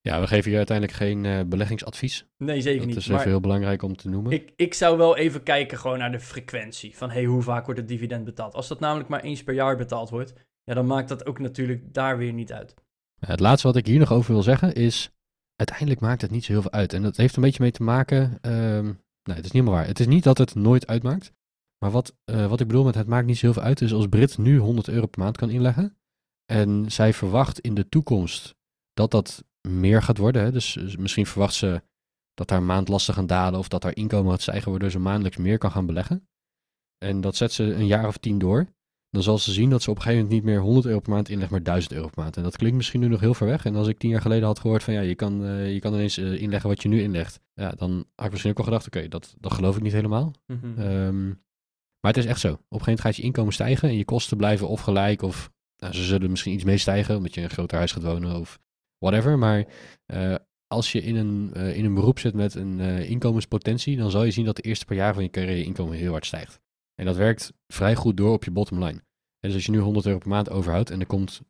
[0.01, 2.25] Ja, we geven je uiteindelijk geen uh, beleggingsadvies.
[2.37, 2.95] Nee, zeker dat niet.
[2.95, 4.31] Dat is even heel belangrijk om te noemen.
[4.31, 6.97] Ik, ik zou wel even kijken gewoon naar de frequentie.
[6.97, 8.53] Van hey, hoe vaak wordt het dividend betaald?
[8.53, 10.33] Als dat namelijk maar eens per jaar betaald wordt,
[10.63, 12.73] ja, dan maakt dat ook natuurlijk daar weer niet uit.
[13.19, 15.11] Het laatste wat ik hier nog over wil zeggen is,
[15.55, 16.93] uiteindelijk maakt het niet zo heel veel uit.
[16.93, 18.85] En dat heeft een beetje mee te maken, um,
[19.23, 19.87] nee, het is niet helemaal waar.
[19.87, 21.31] Het is niet dat het nooit uitmaakt.
[21.77, 23.93] Maar wat, uh, wat ik bedoel met het maakt niet zo heel veel uit, is
[23.93, 25.97] als Brit nu 100 euro per maand kan inleggen.
[26.45, 28.55] En zij verwacht in de toekomst
[28.93, 30.43] dat dat meer gaat worden.
[30.43, 30.51] Hè?
[30.51, 31.81] Dus, dus, misschien verwacht ze
[32.33, 35.57] dat haar maandlasten gaan dalen of dat haar inkomen gaat stijgen, waardoor ze maandelijks meer
[35.57, 36.27] kan gaan beleggen.
[36.97, 38.67] En dat zet ze een jaar of tien door.
[39.09, 41.11] dan zal ze zien dat ze op een gegeven moment niet meer 100 euro per
[41.11, 42.37] maand inlegt, maar 1000 euro per maand.
[42.37, 43.65] En dat klinkt misschien nu nog heel ver weg.
[43.65, 45.93] En als ik tien jaar geleden had gehoord van ja, je kan, eh, je kan
[45.93, 48.87] ineens eh, inleggen wat je nu inlegt, ja, dan had ik misschien ook wel gedacht,
[48.87, 50.33] oké, dat, dat geloof ik niet helemaal.
[50.47, 50.79] Mhm.
[50.79, 51.27] Ehm,
[51.99, 52.47] maar het is echt zo.
[52.47, 55.51] Op een gegeven moment gaat je inkomen stijgen en je kosten blijven of gelijk of
[55.77, 58.39] nou, ze zullen misschien iets mee stijgen omdat je in een groter huis gaat wonen
[58.39, 58.59] of
[59.01, 59.37] whatever.
[59.37, 59.65] Maar
[60.05, 60.35] eh,
[60.67, 64.23] als je in een, eh, in een beroep zit met een eh, inkomenspotentie, dan zal
[64.23, 66.59] je zien dat de eerste paar jaar van je carrière je inkomen heel hard stijgt.
[66.95, 69.01] En dat werkt vrij goed door op je bottom line.
[69.39, 71.41] En dus als je nu 100 euro per maand overhoudt en er komt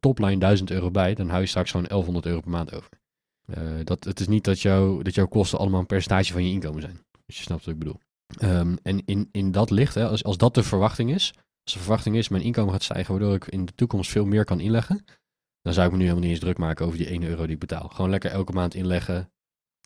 [0.00, 2.90] topline 1000 euro bij, dan hou je straks gewoon 1100 euro per maand over.
[3.84, 6.82] Dat, het is niet dat, jou, dat jouw kosten allemaal een percentage van je inkomen
[6.82, 7.00] zijn.
[7.26, 8.00] Als je snapt wat ik bedoel.
[8.36, 11.78] Ehm, en in, in dat licht, hè, als, als dat de verwachting is, als de
[11.78, 15.04] verwachting is mijn inkomen gaat stijgen waardoor ik in de toekomst veel meer kan inleggen,
[15.62, 17.54] dan zou ik me nu helemaal niet eens druk maken over die 1 euro die
[17.54, 17.88] ik betaal.
[17.88, 19.32] Gewoon lekker elke maand inleggen.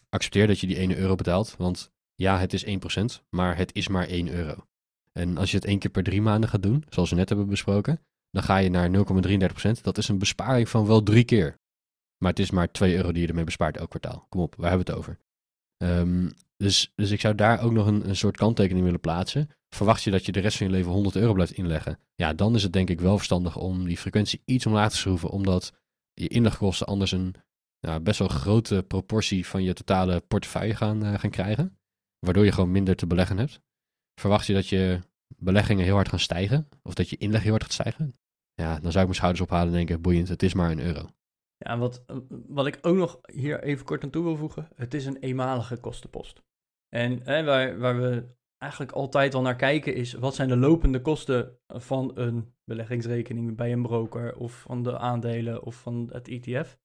[0.08, 2.68] Accepteer dat je die 1 euro betaalt, want ja, het is 1%,
[3.30, 4.66] maar het is maar 1 euro.
[5.12, 7.48] En als je het één keer per drie maanden gaat doen, zoals we net hebben
[7.48, 9.80] besproken, dan ga je naar 0,33%.
[9.82, 11.58] Dat is een besparing van wel drie keer.
[12.18, 14.26] Maar het is maar 2 euro die je ermee bespaart elk kwartaal.
[14.28, 15.18] Kom op, waar hebben we het over?
[15.76, 16.30] Ehm,
[16.62, 19.51] dus, dus ik zou daar ook nog een, een soort kanttekening willen plaatsen.
[19.68, 21.98] Verwacht je dat je de rest van je leven 100 euro blijft inleggen?
[22.14, 25.31] Ja, dan is het denk ik wel verstandig om die frequentie iets omlaag te schroeven,
[25.31, 25.72] omdat
[26.14, 27.35] je inlegkosten anders een
[28.03, 31.79] best wel grote proportie van je totale portefeuille gaan, eh, gaan krijgen.
[32.18, 33.61] Waardoor je gewoon minder te beleggen hebt.
[34.20, 35.01] Verwacht je dat je
[35.37, 38.14] beleggingen heel hard gaan stijgen, of dat je inleg heel hard gaat stijgen?
[38.55, 41.09] Ja, dan zou ik mijn schouders ophalen en denken, boeiend, het is maar een euro.
[41.57, 42.05] Ja, wat,
[42.46, 45.77] wat ik ook nog hier even kort aan toe wil voegen, het is een eenmalige
[45.77, 46.42] kostenpost.
[46.94, 48.24] En waar, waar we
[48.59, 53.72] eigenlijk altijd al naar kijken is, wat zijn de lopende kosten van een beleggingsrekening bij
[53.72, 56.78] een broker of van de aandelen of van het ETF?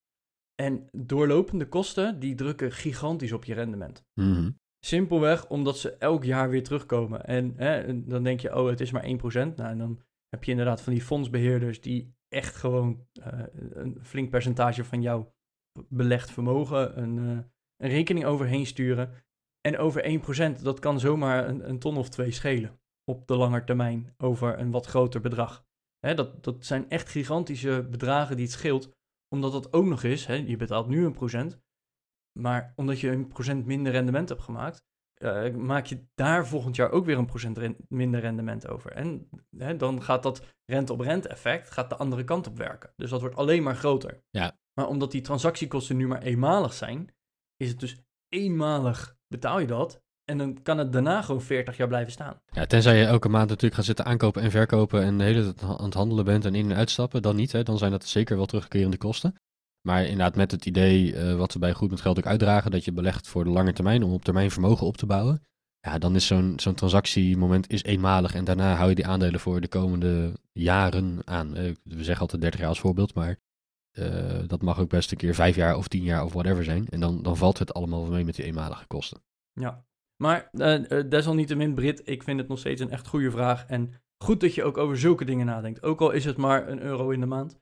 [0.56, 4.06] En doorlopende kosten, die drukken gigantisch op je rendement.
[4.14, 4.50] Mhm.
[4.86, 7.26] Simpelweg omdat ze elk jaar weer terugkomen.
[7.26, 9.56] En hè, dan denk je, oh, het is maar 1%.
[9.56, 14.30] Nou, en dan heb je inderdaad van die fondsbeheerders die echt gewoon eh, een flink
[14.30, 15.34] percentage van jouw
[15.90, 17.44] belegd vermogen een, eh,
[17.78, 19.12] een rekening overheen sturen.
[19.62, 20.22] En over
[20.60, 24.60] 1%, dat kan zomaar een, een ton of twee schelen op de lange termijn over
[24.60, 25.66] een wat groter bedrag.
[26.00, 28.92] Dat, dat zijn echt gigantische bedragen die het scheelt,
[29.36, 31.60] omdat dat ook nog is, hè, je betaalt nu een procent,
[32.40, 36.92] maar omdat je een procent minder rendement hebt gemaakt, eh, maak je daar volgend jaar
[36.92, 38.92] ook weer een procent minder rendement over.
[38.92, 39.30] En
[39.78, 42.94] dan gaat dat rente-op-rente effect gaat de andere kant op werken.
[42.96, 44.24] Dus dat wordt alleen maar groter.
[44.30, 44.58] Ja.
[44.74, 47.16] Maar omdat die transactiekosten nu maar eenmalig zijn,
[47.56, 50.00] is het dus eenmalig betaal je dat.
[50.26, 52.40] En dan kan het daarna gewoon 40 jaar blijven staan.
[52.52, 55.64] Ja, tenzij je elke maand natuurlijk gaat zitten aankopen en verkopen en de hele tijd
[55.80, 57.52] aan het handelen bent en in- en uitstappen, dan niet.
[57.52, 57.64] Hè.
[57.64, 59.36] Dan zijn dat zeker wel terugkerende kosten.
[59.88, 62.86] Maar inderdaad met het idee, eh, wat we bij Goed met Geld ook uitdragen, dat
[62.86, 65.42] je belegt voor de lange termijn om op termijn vermogen op te bouwen.
[65.80, 69.62] Ja, dan is zo'n zo'n transactiemoment is eenmalig en daarna hou je die aandelen voor
[69.62, 71.56] de komende jaren aan.
[71.56, 73.38] Eh, we zeggen altijd 30 jaar als voorbeeld, maar
[74.48, 76.88] dat mag ook best een keer vijf jaar of tien jaar of whatever zijn.
[76.90, 79.22] En dan, dan valt het allemaal mee met die eenmalige kosten.
[79.54, 79.86] Ja.
[80.18, 83.66] Maar eh, eh, desalniettemin, Brit, ik vind het nog steeds een echt goede vraag.
[83.66, 85.84] En goed dat je ook over zulke dingen nadenkt.
[85.84, 87.60] Ook al is het maar een euro in de maand.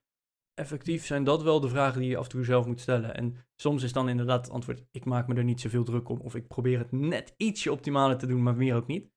[0.54, 3.15] Effectief zijn dat wel de vragen die je af en toe zelf moet stellen.
[3.15, 6.19] En soms is dan inderdaad het antwoord: ik maak me er niet zoveel druk om.
[6.19, 9.13] Of ik probeer het net ietsje optimaler te doen, maar meer ook niet.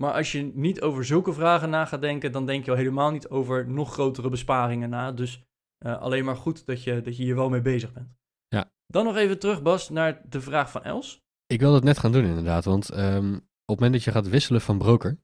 [0.00, 3.10] Maar als je niet over zulke vragen na gaat denken, dan denk je al helemaal
[3.10, 5.12] niet over nog grotere besparingen na.
[5.12, 5.47] Dus
[5.78, 8.08] eh, alleen maar goed dat je, dat je hier wel mee bezig bent.
[8.48, 8.70] Ja.
[8.86, 11.20] Dan nog even terug, Bas, naar de vraag van Els.
[11.46, 14.28] Ik wil dat net gaan doen inderdaad, want ehm, op het moment dat je gaat
[14.28, 15.18] wisselen van broker,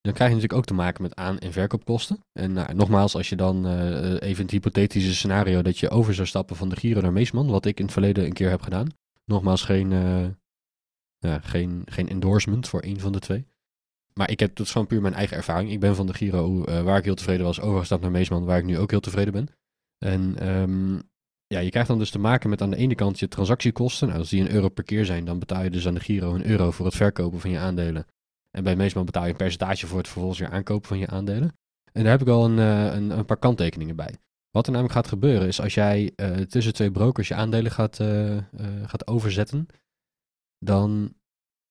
[0.00, 2.24] dan krijg je natuurlijk ook te maken met aan- en verkoopkosten.
[2.32, 6.26] En nou, nogmaals, als je dan eh, even het hypothetische scenario dat je over zou
[6.26, 8.88] stappen van de Giro naar Meesman, wat ik in het verleden een keer heb gedaan.
[9.24, 10.26] Nogmaals, geen, eh,
[11.18, 13.46] ja, geen, geen endorsement voor één van de twee.
[14.14, 15.70] Maar ik heb, dat is gewoon puur mijn eigen ervaring.
[15.70, 18.64] Ik ben van de Giro, waar ik heel tevreden was, overgestapt naar Meesman, waar ik
[18.64, 19.48] nu ook heel tevreden ben.
[19.98, 20.94] En ehm,
[21.46, 24.06] ja, je krijgt dan dus te maken met aan de ene kant je transactiekosten.
[24.06, 26.34] Nou, als die een euro per keer zijn, dan betaal je dus aan de Giro
[26.34, 28.06] een euro voor het verkopen van je aandelen.
[28.50, 31.52] En bij Meesman betaal je een percentage voor het vervolgens weer aankopen van je aandelen.
[31.92, 34.14] En daar heb ik al een, eh, een, paar kanttekeningen bij.
[34.50, 38.00] Wat er namelijk gaat gebeuren is als jij eh, tussen twee brokers je aandelen gaat,
[38.00, 38.38] eh,
[38.86, 39.66] gaat overzetten,
[40.58, 41.14] dan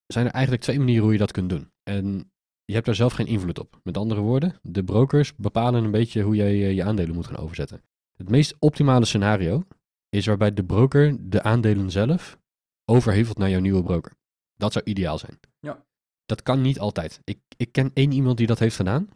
[0.05, 1.71] zijn er eigenlijk twee manieren hoe je dat kunt doen.
[1.83, 2.31] En
[2.65, 3.79] je hebt daar zelf geen invloed op.
[3.83, 7.81] Met andere woorden, de brokers bepalen een beetje hoe jij je aandelen moet gaan overzetten.
[8.17, 9.63] Het meest optimale scenario
[10.09, 12.37] is waarbij de broker de aandelen zelf
[12.85, 14.17] overhevelt naar jouw nieuwe broker.
[14.55, 15.39] Dat zou ideaal zijn.
[15.59, 15.85] Ja.
[16.25, 17.21] Dat kan niet altijd.
[17.23, 19.09] Ik, ik ken één iemand die dat heeft gedaan.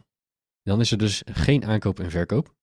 [0.64, 2.56] Dan is er dus geen aankoop en verkoop.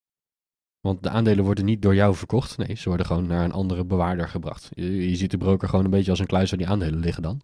[0.80, 2.56] Want de aandelen worden niet door jou verkocht.
[2.56, 4.68] Nee, ze worden gewoon naar een andere bewaarder gebracht.
[4.70, 7.22] Je, je ziet de broker gewoon een beetje als een kluis waar die aandelen liggen
[7.22, 7.40] dan.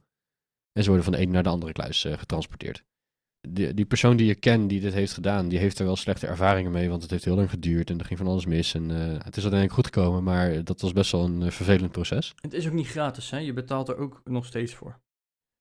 [0.73, 2.85] En ze worden van de ene naar de andere kluis eh, getransporteerd.
[3.49, 6.27] Die, die persoon die je kent die dit heeft gedaan, die heeft er wel slechte
[6.27, 8.75] ervaringen mee, want het heeft heel lang geduurd en er ging van alles mis.
[8.75, 11.93] En eh, het is uiteindelijk goed gekomen, maar dat was best wel een eh, vervelend
[11.93, 12.35] proces.
[12.41, 13.39] Het is ook niet gratis, hè?
[13.39, 15.01] Je betaalt er ook nog steeds voor.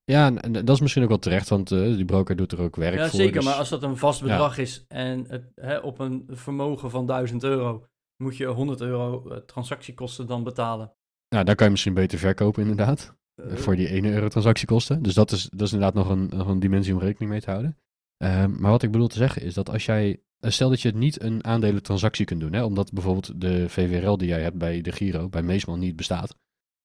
[0.04, 2.62] Ja, en, en dat is misschien ook wel terecht, want eh, die broker doet er
[2.62, 3.20] ook werk Ja, voor.
[3.20, 3.34] zeker.
[3.34, 7.06] dus- Maar als dat een vast bedrag is en het, hè, op een vermogen van
[7.06, 7.86] 1000 euro
[8.24, 10.94] moet je 100 euro transactiekosten dan betalen.
[11.30, 13.16] Nou, daar kan je misschien beter verkopen inderdaad.
[13.44, 15.04] Eh, voor die 1 euro transactiekosten.
[15.04, 17.50] Dus dat is, dat is inderdaad nog een, nog een dimensie om rekening mee te
[17.50, 17.78] houden.
[18.18, 20.92] Ehm, maar wat ik bedoel te zeggen is dat als jij, eh, stel dat je
[20.92, 24.92] niet een aandelentransactie kunt doen, hè, omdat bijvoorbeeld de VWRL die jij hebt bij de
[24.92, 26.36] Giro, bij Meesman niet bestaat,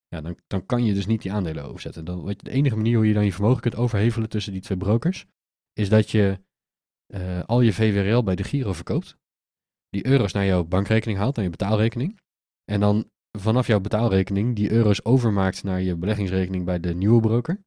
[0.09, 2.05] ja, dan, dan kan je dus niet die aandelen overzetten.
[2.05, 4.79] Dan, wat, de enige manier hoe je dan je vermogen kunt overhevelen tussen die twee
[4.79, 5.27] brokers,
[5.73, 6.41] is dat je
[7.07, 9.17] eh, al je VWRL bij de Giro verkoopt,
[9.89, 12.21] die euro's naar jouw bankrekening haalt, naar je betaalrekening,
[12.65, 17.65] en dan vanaf jouw betaalrekening die euro's overmaakt naar je beleggingsrekening bij de nieuwe broker.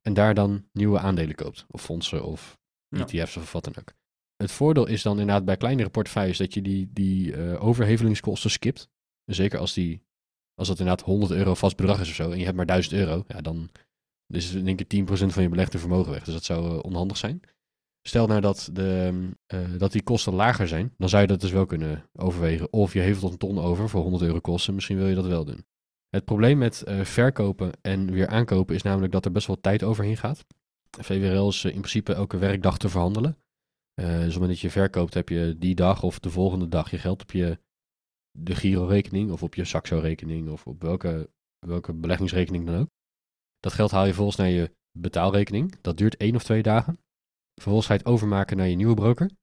[0.00, 1.64] En daar dan nieuwe aandelen koopt.
[1.68, 3.06] Of fondsen of Ja.
[3.06, 3.92] ETF's of wat dan ook.
[4.36, 8.88] Het voordeel is dan inderdaad bij kleinere portefeuilles dat je die, die eh, overhevelingskosten skipt.
[9.24, 10.02] Zeker als, die,
[10.54, 12.94] als dat inderdaad 100 euro vast bedrag is of zo en je hebt maar 1000
[12.94, 13.24] euro.
[13.28, 13.70] Ja, dan
[14.26, 16.24] is in één keer 10% van je belegde vermogen weg.
[16.24, 17.40] Dus dat zou eh, onhandig zijn.
[18.02, 19.12] Stel nou dat, de,
[19.46, 22.72] eh, dat die kosten lager zijn, dan zou je dat dus wel kunnen overwegen.
[22.72, 25.44] Of je heeft een ton over voor 100 euro kosten, misschien wil je dat wel
[25.44, 25.64] doen.
[26.10, 29.82] Het probleem met eh, verkopen en weer aankopen is namelijk dat er best wel tijd
[29.82, 30.46] overheen gaat.
[31.00, 33.38] VWRL is eh, in principe elke werkdag te verhandelen.
[33.94, 36.68] Eh, dus op het moment dat je verkoopt, heb je die dag of de volgende
[36.68, 37.58] dag je geld op je
[38.38, 41.30] de Giro-rekening of op je Saxo-rekening of op welke,
[41.66, 42.88] welke beleggingsrekening dan ook.
[43.58, 45.80] Dat geld haal je vervolgens naar je betaalrekening.
[45.80, 46.98] Dat duurt één of twee dagen.
[47.60, 49.26] Vervolgens overmaken naar je nieuwe broker.
[49.26, 49.38] duurt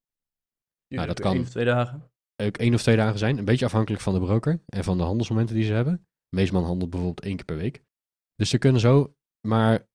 [0.88, 1.34] nou, dat kan.
[1.34, 2.12] één of twee dagen.
[2.44, 3.38] Ook één of twee dagen zijn.
[3.38, 6.08] Een beetje afhankelijk van de broker en van de handelsmomenten die ze hebben.
[6.36, 7.84] Meesman handelt bijvoorbeeld één keer per week.
[8.36, 9.16] Dus ze kunnen zo,
[9.48, 9.88] maar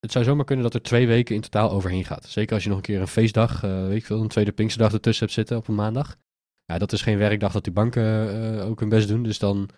[0.00, 2.24] het zou zomaar kunnen dat er twee weken in totaal overheen gaat.
[2.24, 4.92] Zeker als je nog een keer een feestdag, eh, weet ik veel, een tweede Pinksterdag
[4.92, 6.16] ertussen hebt zitten op een maandag.
[6.64, 9.22] Ja, dat is geen werkdag dat die banken eh, ook hun best doen.
[9.22, 9.68] Dus dan,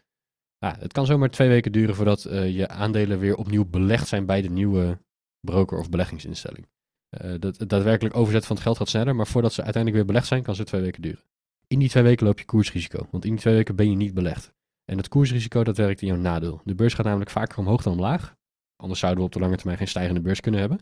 [0.59, 4.27] ja, het kan zomaar twee weken duren voordat eh, je aandelen weer opnieuw belegd zijn
[4.27, 4.99] bij de nieuwe
[5.41, 6.67] broker of beleggingsinstelling.
[7.13, 10.13] Eh, dat, het daadwerkelijk overzetten van het geld gaat sneller, maar voordat ze uiteindelijk weer
[10.13, 11.25] belegd zijn, kan ze twee weken duren.
[11.67, 14.15] In die twee weken loop je koersrisico, want in die twee weken ben je niet
[14.15, 14.53] belegd.
[14.85, 16.61] En het koersrisico, dat werkt in jouw nadeel.
[16.65, 18.37] De beurs gaat namelijk vaker omhoog dan omlaag.
[18.77, 20.79] Anders zouden we op de lange termijn geen stijgende beurs kunnen hebben.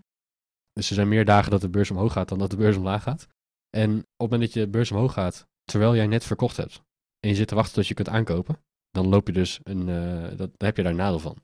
[0.72, 3.02] Dus er zijn meer dagen dat de beurs omhoog gaat dan dat de beurs omlaag
[3.02, 3.26] gaat.
[3.70, 6.82] En op het moment dat je beurs omhoog gaat, terwijl jij net verkocht hebt,
[7.20, 10.36] en je zit te wachten tot je kunt aankopen, dan loop je dus een, eh,
[10.36, 11.36] dat, heb je daar een nadeel van.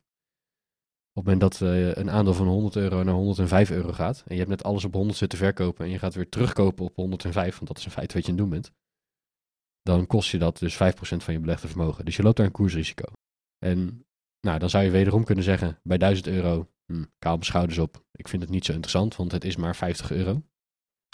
[1.18, 4.32] Op het moment dat eh, een aandeel van 100 euro naar 105 euro gaat, en
[4.32, 7.54] je hebt net alles op 100 zitten verkopen, en je gaat weer terugkopen op 105,
[7.54, 8.72] want dat is in feite wat je aan het doen bent,
[9.82, 12.04] dan kost je dat dus 5% van je belegde vermogen.
[12.04, 13.04] Dus je loopt daar een koersrisico.
[13.58, 14.06] En
[14.40, 18.04] nou, dan zou je wederom kunnen zeggen, bij 1000 euro, hm, kaal mijn schouders op,
[18.12, 20.42] ik vind het niet zo interessant, want het is maar 50 euro.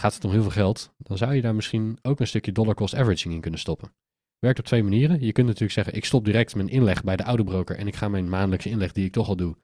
[0.01, 2.75] Gaat het om heel veel geld, dan zou je daar misschien ook een stukje dollar
[2.75, 3.95] cost averaging in kunnen stoppen.
[4.39, 5.21] Werkt op twee manieren.
[5.21, 7.97] Je kunt natuurlijk zeggen, ik stop direct mijn inleg bij de oude broker en ik
[7.97, 9.57] ga mijn maandelijkse inleg die ik toch al doe,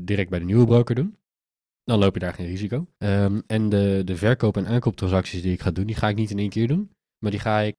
[0.00, 1.16] direct bij de nieuwe broker doen.
[1.84, 2.86] Dan loop je daar geen risico.
[2.98, 6.30] Ehm, en de, de verkoop- en aankooptransacties die ik ga doen, die ga ik niet
[6.30, 6.90] in één keer doen.
[7.18, 7.74] Maar die ga ik,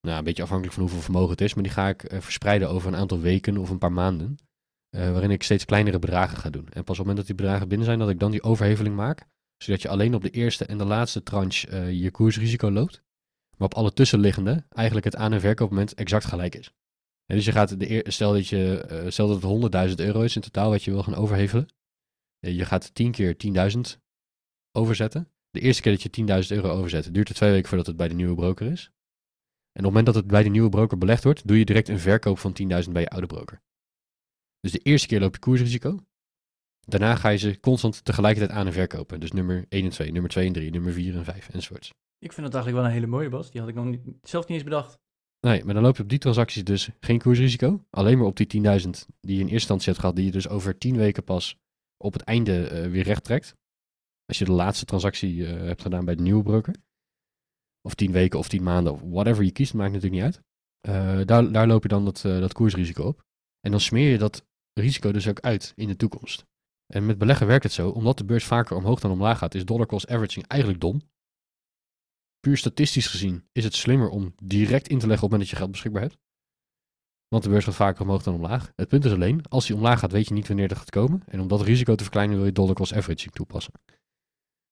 [0.00, 2.68] nou een beetje afhankelijk van hoeveel vermogen het is, maar die ga ik eh, verspreiden
[2.70, 4.36] over een aantal weken of een paar maanden.
[4.88, 6.66] eh, waarin ik steeds kleinere bedragen ga doen.
[6.68, 8.96] En pas op het moment dat die bedragen binnen zijn, dat ik dan die overheveling
[8.96, 9.26] maak.
[9.62, 13.02] Zodat je alleen op de eerste en de laatste tranche eh, je koersrisico loopt.
[13.56, 16.72] Maar op alle tussenliggende eigenlijk het aan- en verkoopmoment exact gelijk is.
[17.34, 20.42] Dus je gaat de stel dat, je, eh, stel dat het 100.000 euro is in
[20.42, 21.68] totaal wat je wil gaan overhevelen.
[22.38, 24.00] Je gaat 10 keer 10.000
[24.72, 25.28] overzetten.
[25.50, 28.08] De eerste keer dat je 10.000 euro overzet, duurt het twee weken voordat het bij
[28.08, 28.84] de nieuwe broker is.
[29.72, 31.88] En op het moment dat het bij de nieuwe broker belegd wordt, doe je direct
[31.88, 33.62] een verkoop van 10.000 bij je oude broker.
[34.60, 36.04] Dus de eerste keer loop je koersrisico.
[36.80, 39.20] Daarna ga je ze constant tegelijkertijd aan en verkopen.
[39.20, 41.88] Dus nummer 1 en 2, nummer 2 en 3, nummer 4 en 5 enzovoorts.
[42.18, 43.50] Ik vind het eigenlijk wel een hele mooie, Bas.
[43.50, 44.98] Die had ik nog niet, zelf niet eens bedacht.
[45.40, 47.84] Nee, maar dan loop je op die transacties dus geen koersrisico.
[47.90, 48.88] Alleen maar op die 10.000
[49.20, 51.56] die je in eerste instantie hebt gehad, die je dus over 10 weken pas
[51.96, 53.54] op het einde eh, weer recht trekt.
[54.24, 56.74] Als je de laatste transactie eh, hebt gedaan bij de nieuwe broker.
[57.82, 60.42] Of 10 weken of 10 maanden of whatever je kiest, maakt natuurlijk niet uit.
[60.80, 63.22] Eh, daar, daar loop je dan dat, dat koersrisico op.
[63.60, 66.46] En dan smeer je dat risico dus ook uit in de toekomst.
[66.86, 69.64] En met beleggen werkt het zo, omdat de beurs vaker omhoog dan omlaag gaat, is
[69.64, 71.00] dollar cost averaging eigenlijk dom.
[72.48, 75.48] Puur statistisch gezien is het slimmer om direct in te leggen op het moment dat
[75.50, 76.18] je geld beschikbaar hebt.
[77.28, 78.72] Want de beurs gaat vaker omhoog dan omlaag.
[78.76, 81.22] Het punt is alleen, als die omlaag gaat, weet je niet wanneer dat gaat komen.
[81.26, 83.72] En om dat risico te verkleinen wil je dollar cost averaging toepassen.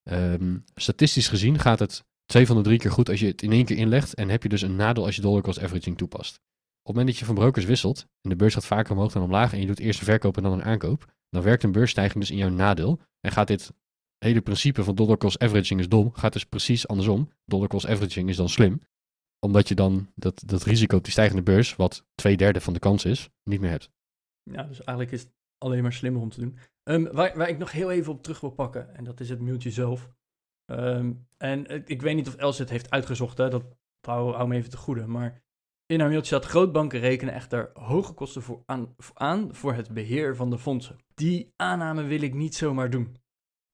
[0.03, 3.53] Ehm, statistisch gezien gaat het twee van de drie keer goed als je het in
[3.53, 4.15] één keer inlegt.
[4.15, 6.35] En heb je dus een nadeel als je dollar cost averaging toepast.
[6.35, 6.41] Op
[6.83, 9.53] het moment dat je van brokers wisselt en de beurs gaat vaker omhoog dan omlaag
[9.53, 12.31] en je doet eerst een verkoop en dan een aankoop, dan werkt een beursstijging dus
[12.31, 13.73] in jouw nadeel en gaat dit
[14.27, 17.31] hele principe van dollar cost averaging is dom, gaat dus precies andersom.
[17.45, 18.81] Dollar cost averaging is dan slim,
[19.39, 22.79] omdat je dan dat, dat risico op die stijgende beurs, wat twee derde van de
[22.79, 23.91] kans is, niet meer hebt.
[24.43, 26.59] Ja, dus eigenlijk is het alleen maar slimmer om te doen.
[26.83, 29.41] Ehm, waar, waar ik nog heel even op terug wil pakken, en dat is het
[29.41, 30.11] mailtje zelf.
[30.65, 33.65] Ehm, en ik weet niet of Els het heeft uitgezocht, hè, dat
[34.01, 35.07] hou, hou me even te goede.
[35.07, 35.43] Maar
[35.87, 39.91] in haar mailtje staat: grootbanken rekenen echter hoge kosten voor aan, voor aan voor het
[39.95, 40.97] beheer van de fondsen.
[41.15, 43.17] Die aanname wil ik niet zomaar doen.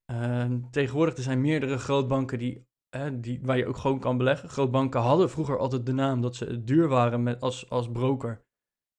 [0.05, 2.67] Ehm, tegenwoordig er zijn meerdere grootbanken die,
[3.13, 4.49] die, waar je ook gewoon kan beleggen.
[4.49, 8.45] Grootbanken hadden vroeger altijd de naam dat ze duur waren met, als, als broker.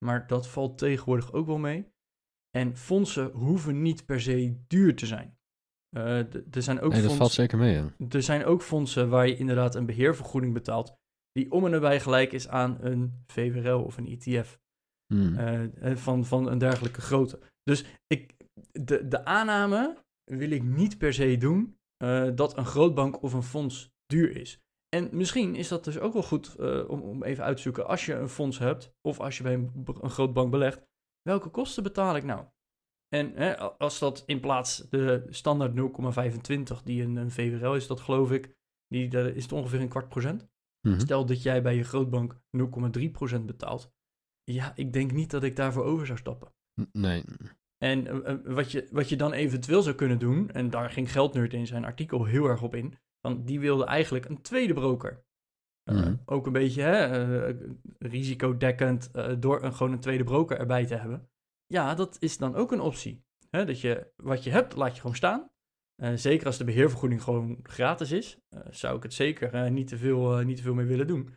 [0.05, 1.91] Maar dat valt tegenwoordig ook wel mee.
[2.57, 5.37] En fondsen hoeven niet per se duur te zijn.
[5.97, 7.73] Uh, er zijn ook nee, dat valt zeker mee.
[7.73, 7.89] Ja.
[8.09, 10.95] Er zijn ook fondsen waar je inderdaad een beheervergoeding betaalt,
[11.31, 14.59] die om en nabij gelijk is aan een VWRL of een ETF.
[15.13, 15.39] Hmm.
[15.39, 17.39] Uh, van, van een dergelijke grootte.
[17.63, 18.35] Dus ik,
[18.71, 23.43] de, de aanname wil ik niet per se doen uh, dat een grootbank of een
[23.43, 24.61] fonds duur is.
[24.89, 26.55] En misschien is dat dus ook wel goed
[26.87, 29.53] om, om even uit te zoeken als je een fonds hebt of als je bij
[29.53, 30.85] een, een grootbank belegt.
[31.21, 32.45] Welke kosten betaal ik nou?
[33.13, 35.73] En hè, als dat in plaats de standaard
[36.77, 38.55] 0,25 die een, een VWRL is, dat geloof ik,
[38.87, 40.47] die, dat is het ongeveer een kwart procent.
[40.87, 40.99] Mhm.
[40.99, 42.39] Stel dat jij bij je grootbank
[42.97, 43.93] 0,3 procent betaalt.
[44.43, 46.53] Ja, ik denk niet dat ik daarvoor over zou stappen.
[46.91, 47.23] Nee.
[47.83, 51.53] En uh, wat, je, wat je dan eventueel zou kunnen doen, en daar ging Geldnerd
[51.53, 55.25] in zijn artikel heel erg op in, want die wilde eigenlijk een tweede broker.
[55.91, 57.67] Uh, Ook een beetje hè, uh,
[57.99, 61.29] risicodekkend door een, gewoon een tweede broker erbij te hebben.
[61.65, 63.25] Ja, dat is dan ook een optie.
[63.49, 65.51] Hè, dat je wat je hebt, laat je gewoon staan.
[66.15, 70.57] Zeker als de beheervergoeding gewoon gratis is, zou ik het zeker niet, te veel, niet
[70.57, 71.35] te veel mee willen doen.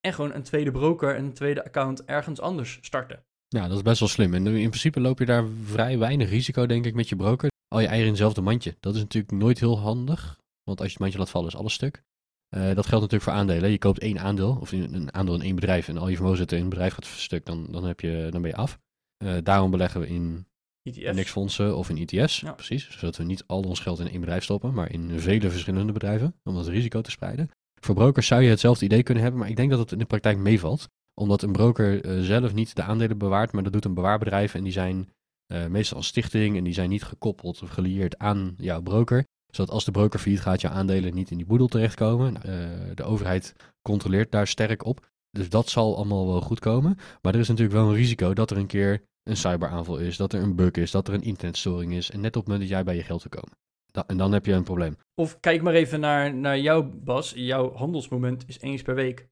[0.00, 3.24] En gewoon een tweede broker en een tweede account ergens anders starten.
[3.54, 4.34] Ja, dat is best wel slim.
[4.34, 7.50] En in principe loop je daar vrij weinig risico, denk ik, met je broker.
[7.68, 8.76] Al je eieren in hetzelfde mandje.
[8.80, 10.40] Dat is natuurlijk nooit heel handig.
[10.62, 12.02] Want als je het mandje laat vallen, is alles stuk.
[12.48, 13.70] dat geldt natuurlijk voor aandelen.
[13.70, 15.88] Je koopt één aandeel, of een aandeel in één bedrijf.
[15.88, 18.42] En al je vermogen zit in een bedrijf gaat stuk, dan, dan, heb je, dan
[18.42, 18.78] ben je af.
[19.24, 20.46] Uh, daarom beleggen we in
[20.82, 20.98] ETF's.
[20.98, 22.40] indexfondsen of in ETF's.
[22.40, 22.52] Ja.
[22.52, 22.90] Precies.
[22.90, 26.34] Zodat we niet al ons geld in één bedrijf stoppen, maar in vele verschillende bedrijven.
[26.42, 27.50] Om dat risico te spreiden.
[27.80, 30.04] Voor brokers zou je hetzelfde idee kunnen hebben, maar ik denk dat het in de
[30.04, 30.88] praktijk meevalt.
[31.14, 34.54] Omdat een broker uh, zelf niet de aandelen bewaart, maar dat doet een bewaarbedrijf.
[34.54, 35.08] En die zijn
[35.52, 39.24] uh, meestal een stichting en die zijn niet gekoppeld of gelieerd aan jouw broker.
[39.54, 42.34] Zodat als de broker failliet gaat, jouw aandelen niet in die boedel terechtkomen.
[42.36, 45.06] Uh, de overheid controleert daar sterk op.
[45.30, 46.98] Dus dat zal allemaal wel goed komen.
[47.22, 50.32] Maar er is natuurlijk wel een risico dat er een keer een cyberaanval is, dat
[50.32, 52.10] er een bug is, dat er een internetstoring is.
[52.10, 54.06] En net op het moment dat jij bij je geld wil komen.
[54.06, 54.96] en dan heb je een probleem.
[55.14, 57.32] Of kijk maar even naar, naar jou, Bas.
[57.36, 59.28] Jouw handelsmoment is eens per week.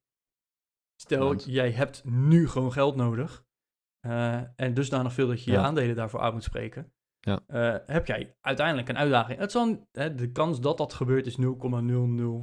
[1.03, 3.45] Stel, jij hebt nu gewoon geld nodig.
[4.07, 6.93] Uh, en dusdanig veel dat je je aandelen daarvoor uit moet spreken.
[7.21, 7.41] Ja.
[7.49, 9.39] Uh, heb jij uiteindelijk een uitdaging.
[9.39, 11.43] Het zal, hè, de kans dat dat gebeurt is 0,00,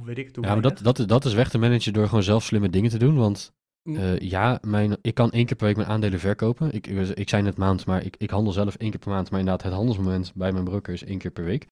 [0.04, 0.44] weet ik toe.
[0.44, 2.98] Ja, maar dat, dat, dat is weg te managen door gewoon zelf slimme dingen te
[2.98, 3.16] doen.
[3.16, 6.72] Want uh, ja, mijn, ik kan één keer per week mijn aandelen verkopen.
[6.72, 9.30] Ik, ik, zei net maand, maar ik, ik handel zelf één keer per maand.
[9.30, 11.66] Maar inderdaad, het handelsmoment bij mijn broker is één keer per week.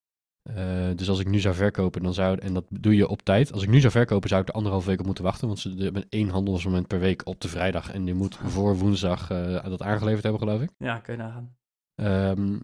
[0.50, 0.56] Uh,
[0.94, 3.52] dus als ik nu zou verkopen, dan zou, en dat doe je op tijd.
[3.52, 5.46] Als ik nu zou verkopen, zou ik er anderhalf week op moeten wachten.
[5.46, 7.92] Want ze hebben één handelsmoment per week op de vrijdag.
[7.92, 10.70] En die moet voor woensdag uh, dat aangeleverd hebben, geloof ik.
[10.78, 11.56] Ja, kun je nagaan.
[12.00, 12.62] Um,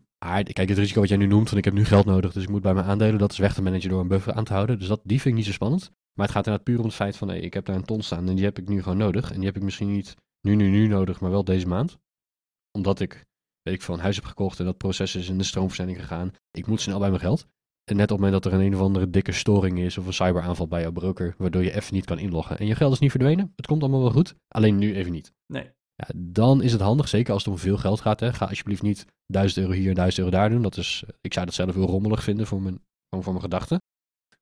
[0.52, 2.48] kijk, het risico wat jij nu noemt, van ik heb nu geld nodig, dus ik
[2.48, 4.78] moet bij mijn aandelen, dat is weg te managen door een buffer aan te houden.
[4.78, 5.90] Dus dat, die vind ik niet zo spannend.
[6.14, 8.02] Maar het gaat inderdaad puur om het feit van, hey, ik heb daar een ton
[8.02, 9.30] staan en die heb ik nu gewoon nodig.
[9.30, 11.98] En die heb ik misschien niet nu, nu, nu nodig, maar wel deze maand.
[12.72, 13.24] Omdat ik,
[13.62, 16.32] weet ik veel, een huis heb gekocht en dat proces is in de stroomverzending gegaan.
[16.50, 17.46] Ik moet snel bij mijn geld.
[17.84, 20.06] En net op het moment dat er een, een of andere dikke storing is of
[20.06, 22.58] een cyberaanval bij jouw broker, waardoor je even niet kan inloggen.
[22.58, 23.52] En je geld is niet verdwenen.
[23.56, 24.34] Het komt allemaal wel goed.
[24.48, 25.32] Alleen nu even niet.
[25.46, 25.70] Nee.
[25.94, 28.20] Ja, dan is het handig, zeker als het om veel geld gaat.
[28.20, 28.32] Hè.
[28.32, 30.62] Ga alsjeblieft niet 1000 euro hier, 1000 euro daar doen.
[30.62, 33.78] Dat is, ik zou dat zelf heel rommelig vinden voor mijn, voor mijn gedachten.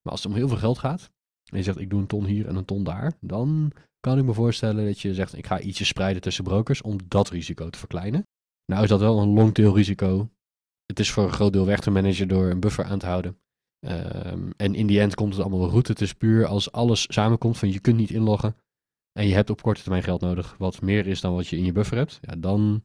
[0.02, 1.10] Maar als het om heel veel geld gaat,
[1.50, 4.24] en je zegt ik doe een ton hier en een ton daar, dan kan ik
[4.24, 7.78] me voorstellen dat je zegt ik ga ietsje spreiden tussen brokers om dat risico te
[7.78, 8.26] verkleinen.
[8.66, 10.30] Nou is dat wel een longtail risico.
[10.92, 13.38] Het is voor een groot deel weg te managen door een buffer aan te houden.
[13.86, 15.88] Um, en in die end komt het allemaal wel goed.
[15.88, 18.56] Het is puur als alles samenkomt van je kunt niet inloggen
[19.12, 21.64] en je hebt op korte termijn geld nodig wat meer is dan wat je in
[21.64, 22.84] je buffer hebt, ja, dan,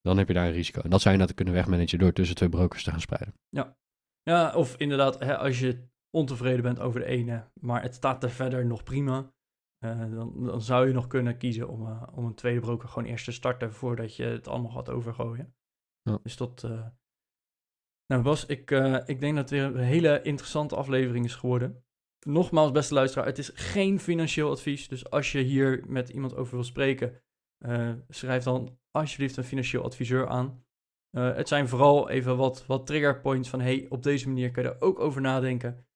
[0.00, 0.80] dan heb je daar een risico.
[0.80, 3.34] En dat zou je natuurlijk kunnen wegmanagen door tussen twee brokers te gaan spreiden.
[3.48, 3.76] Ja,
[4.22, 8.30] ja of inderdaad, hè, als je ontevreden bent over de ene, maar het staat er
[8.30, 9.32] verder nog prima,
[9.84, 13.08] uh, dan, dan, zou je nog kunnen kiezen om, uh, om een tweede broker gewoon
[13.08, 15.54] eerst te starten voordat je het allemaal gaat overgooien.
[16.02, 16.18] Ja.
[16.22, 16.62] Dus dat.
[16.66, 16.86] Uh...
[18.12, 18.70] Nou, Bas, ik,
[19.06, 21.84] ik denk dat het weer een hele interessante aflevering is geworden.
[22.26, 24.88] Nogmaals, beste luisteraar, het is geen financieel advies.
[24.88, 27.20] Dus als je hier met iemand over wil spreken,
[28.08, 30.64] schrijf dan alsjeblieft een financieel adviseur aan.
[31.10, 34.62] Eh, het zijn vooral even wat, wat trigger points van hey, op deze manier kun
[34.62, 35.86] je er ook over nadenken.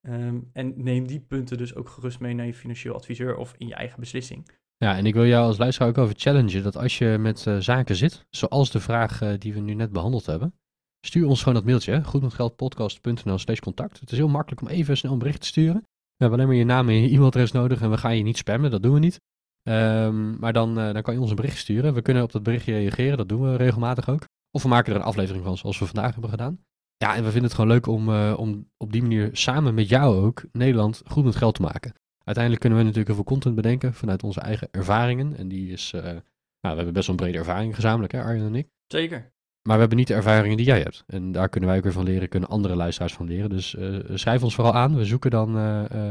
[0.00, 3.66] Ehm, en neem die punten dus ook gerust mee naar je financieel adviseur of in
[3.66, 4.50] je eigen beslissing.
[4.76, 7.56] Ja, en ik wil jou als luisteraar ook over challengen dat als je met eh,
[7.58, 10.54] zaken zit, zoals de vraag eh, die we nu net behandeld hebben,
[11.00, 14.00] stuur ons gewoon dat mailtje, goedmetgeldpodcast.nl slash contact.
[14.00, 15.80] Het is heel makkelijk om even snel een bericht te sturen.
[15.82, 18.36] We hebben alleen maar je naam en je e-mailadres nodig en we gaan je niet
[18.36, 19.20] spammen, dat doen we niet.
[19.62, 21.94] Ehm, maar dan, eh, dan kan je ons een bericht sturen.
[21.94, 24.28] We kunnen op dat berichtje reageren, dat doen we regelmatig ook.
[24.50, 26.64] Of we maken er een aflevering van, zoals we vandaag hebben gedaan.
[26.96, 29.88] Ja, en we vinden het gewoon leuk om, uh, om op die manier samen met
[29.88, 31.92] jou ook Nederland goed met geld te maken.
[32.24, 35.36] Uiteindelijk kunnen we natuurlijk heel veel content bedenken vanuit onze eigen ervaringen.
[35.36, 36.20] En die is, uh, nou,
[36.60, 38.68] we hebben best wel een brede ervaring gezamenlijk, hè, Arjen en ik.
[38.86, 39.32] Zeker.
[39.62, 41.04] Maar we hebben niet de ervaringen die jij hebt.
[41.06, 43.50] En daar kunnen wij ook weer van leren, kunnen andere luisteraars van leren.
[43.50, 44.96] Dus uh, schrijf ons vooral aan.
[44.96, 45.52] We zoeken, dan,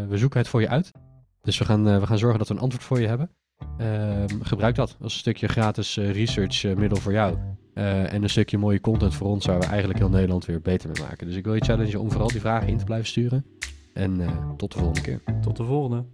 [0.10, 0.92] we zoeken het voor je uit.
[1.42, 3.32] Dus we gaan, we gaan zorgen dat we een antwoord voor je hebben.
[3.78, 7.38] Ehm, gebruik dat als een stukje gratis research middel voor jou.
[7.74, 11.02] En een stukje mooie content voor ons, waar we eigenlijk heel Nederland weer beter mee
[11.02, 11.28] maken.
[11.28, 13.46] Dus ik wil je challengen om vooral die vragen in te blijven sturen.
[13.94, 14.22] En
[14.58, 15.22] tot de volgende keer.
[15.42, 16.06] Tot de volgende.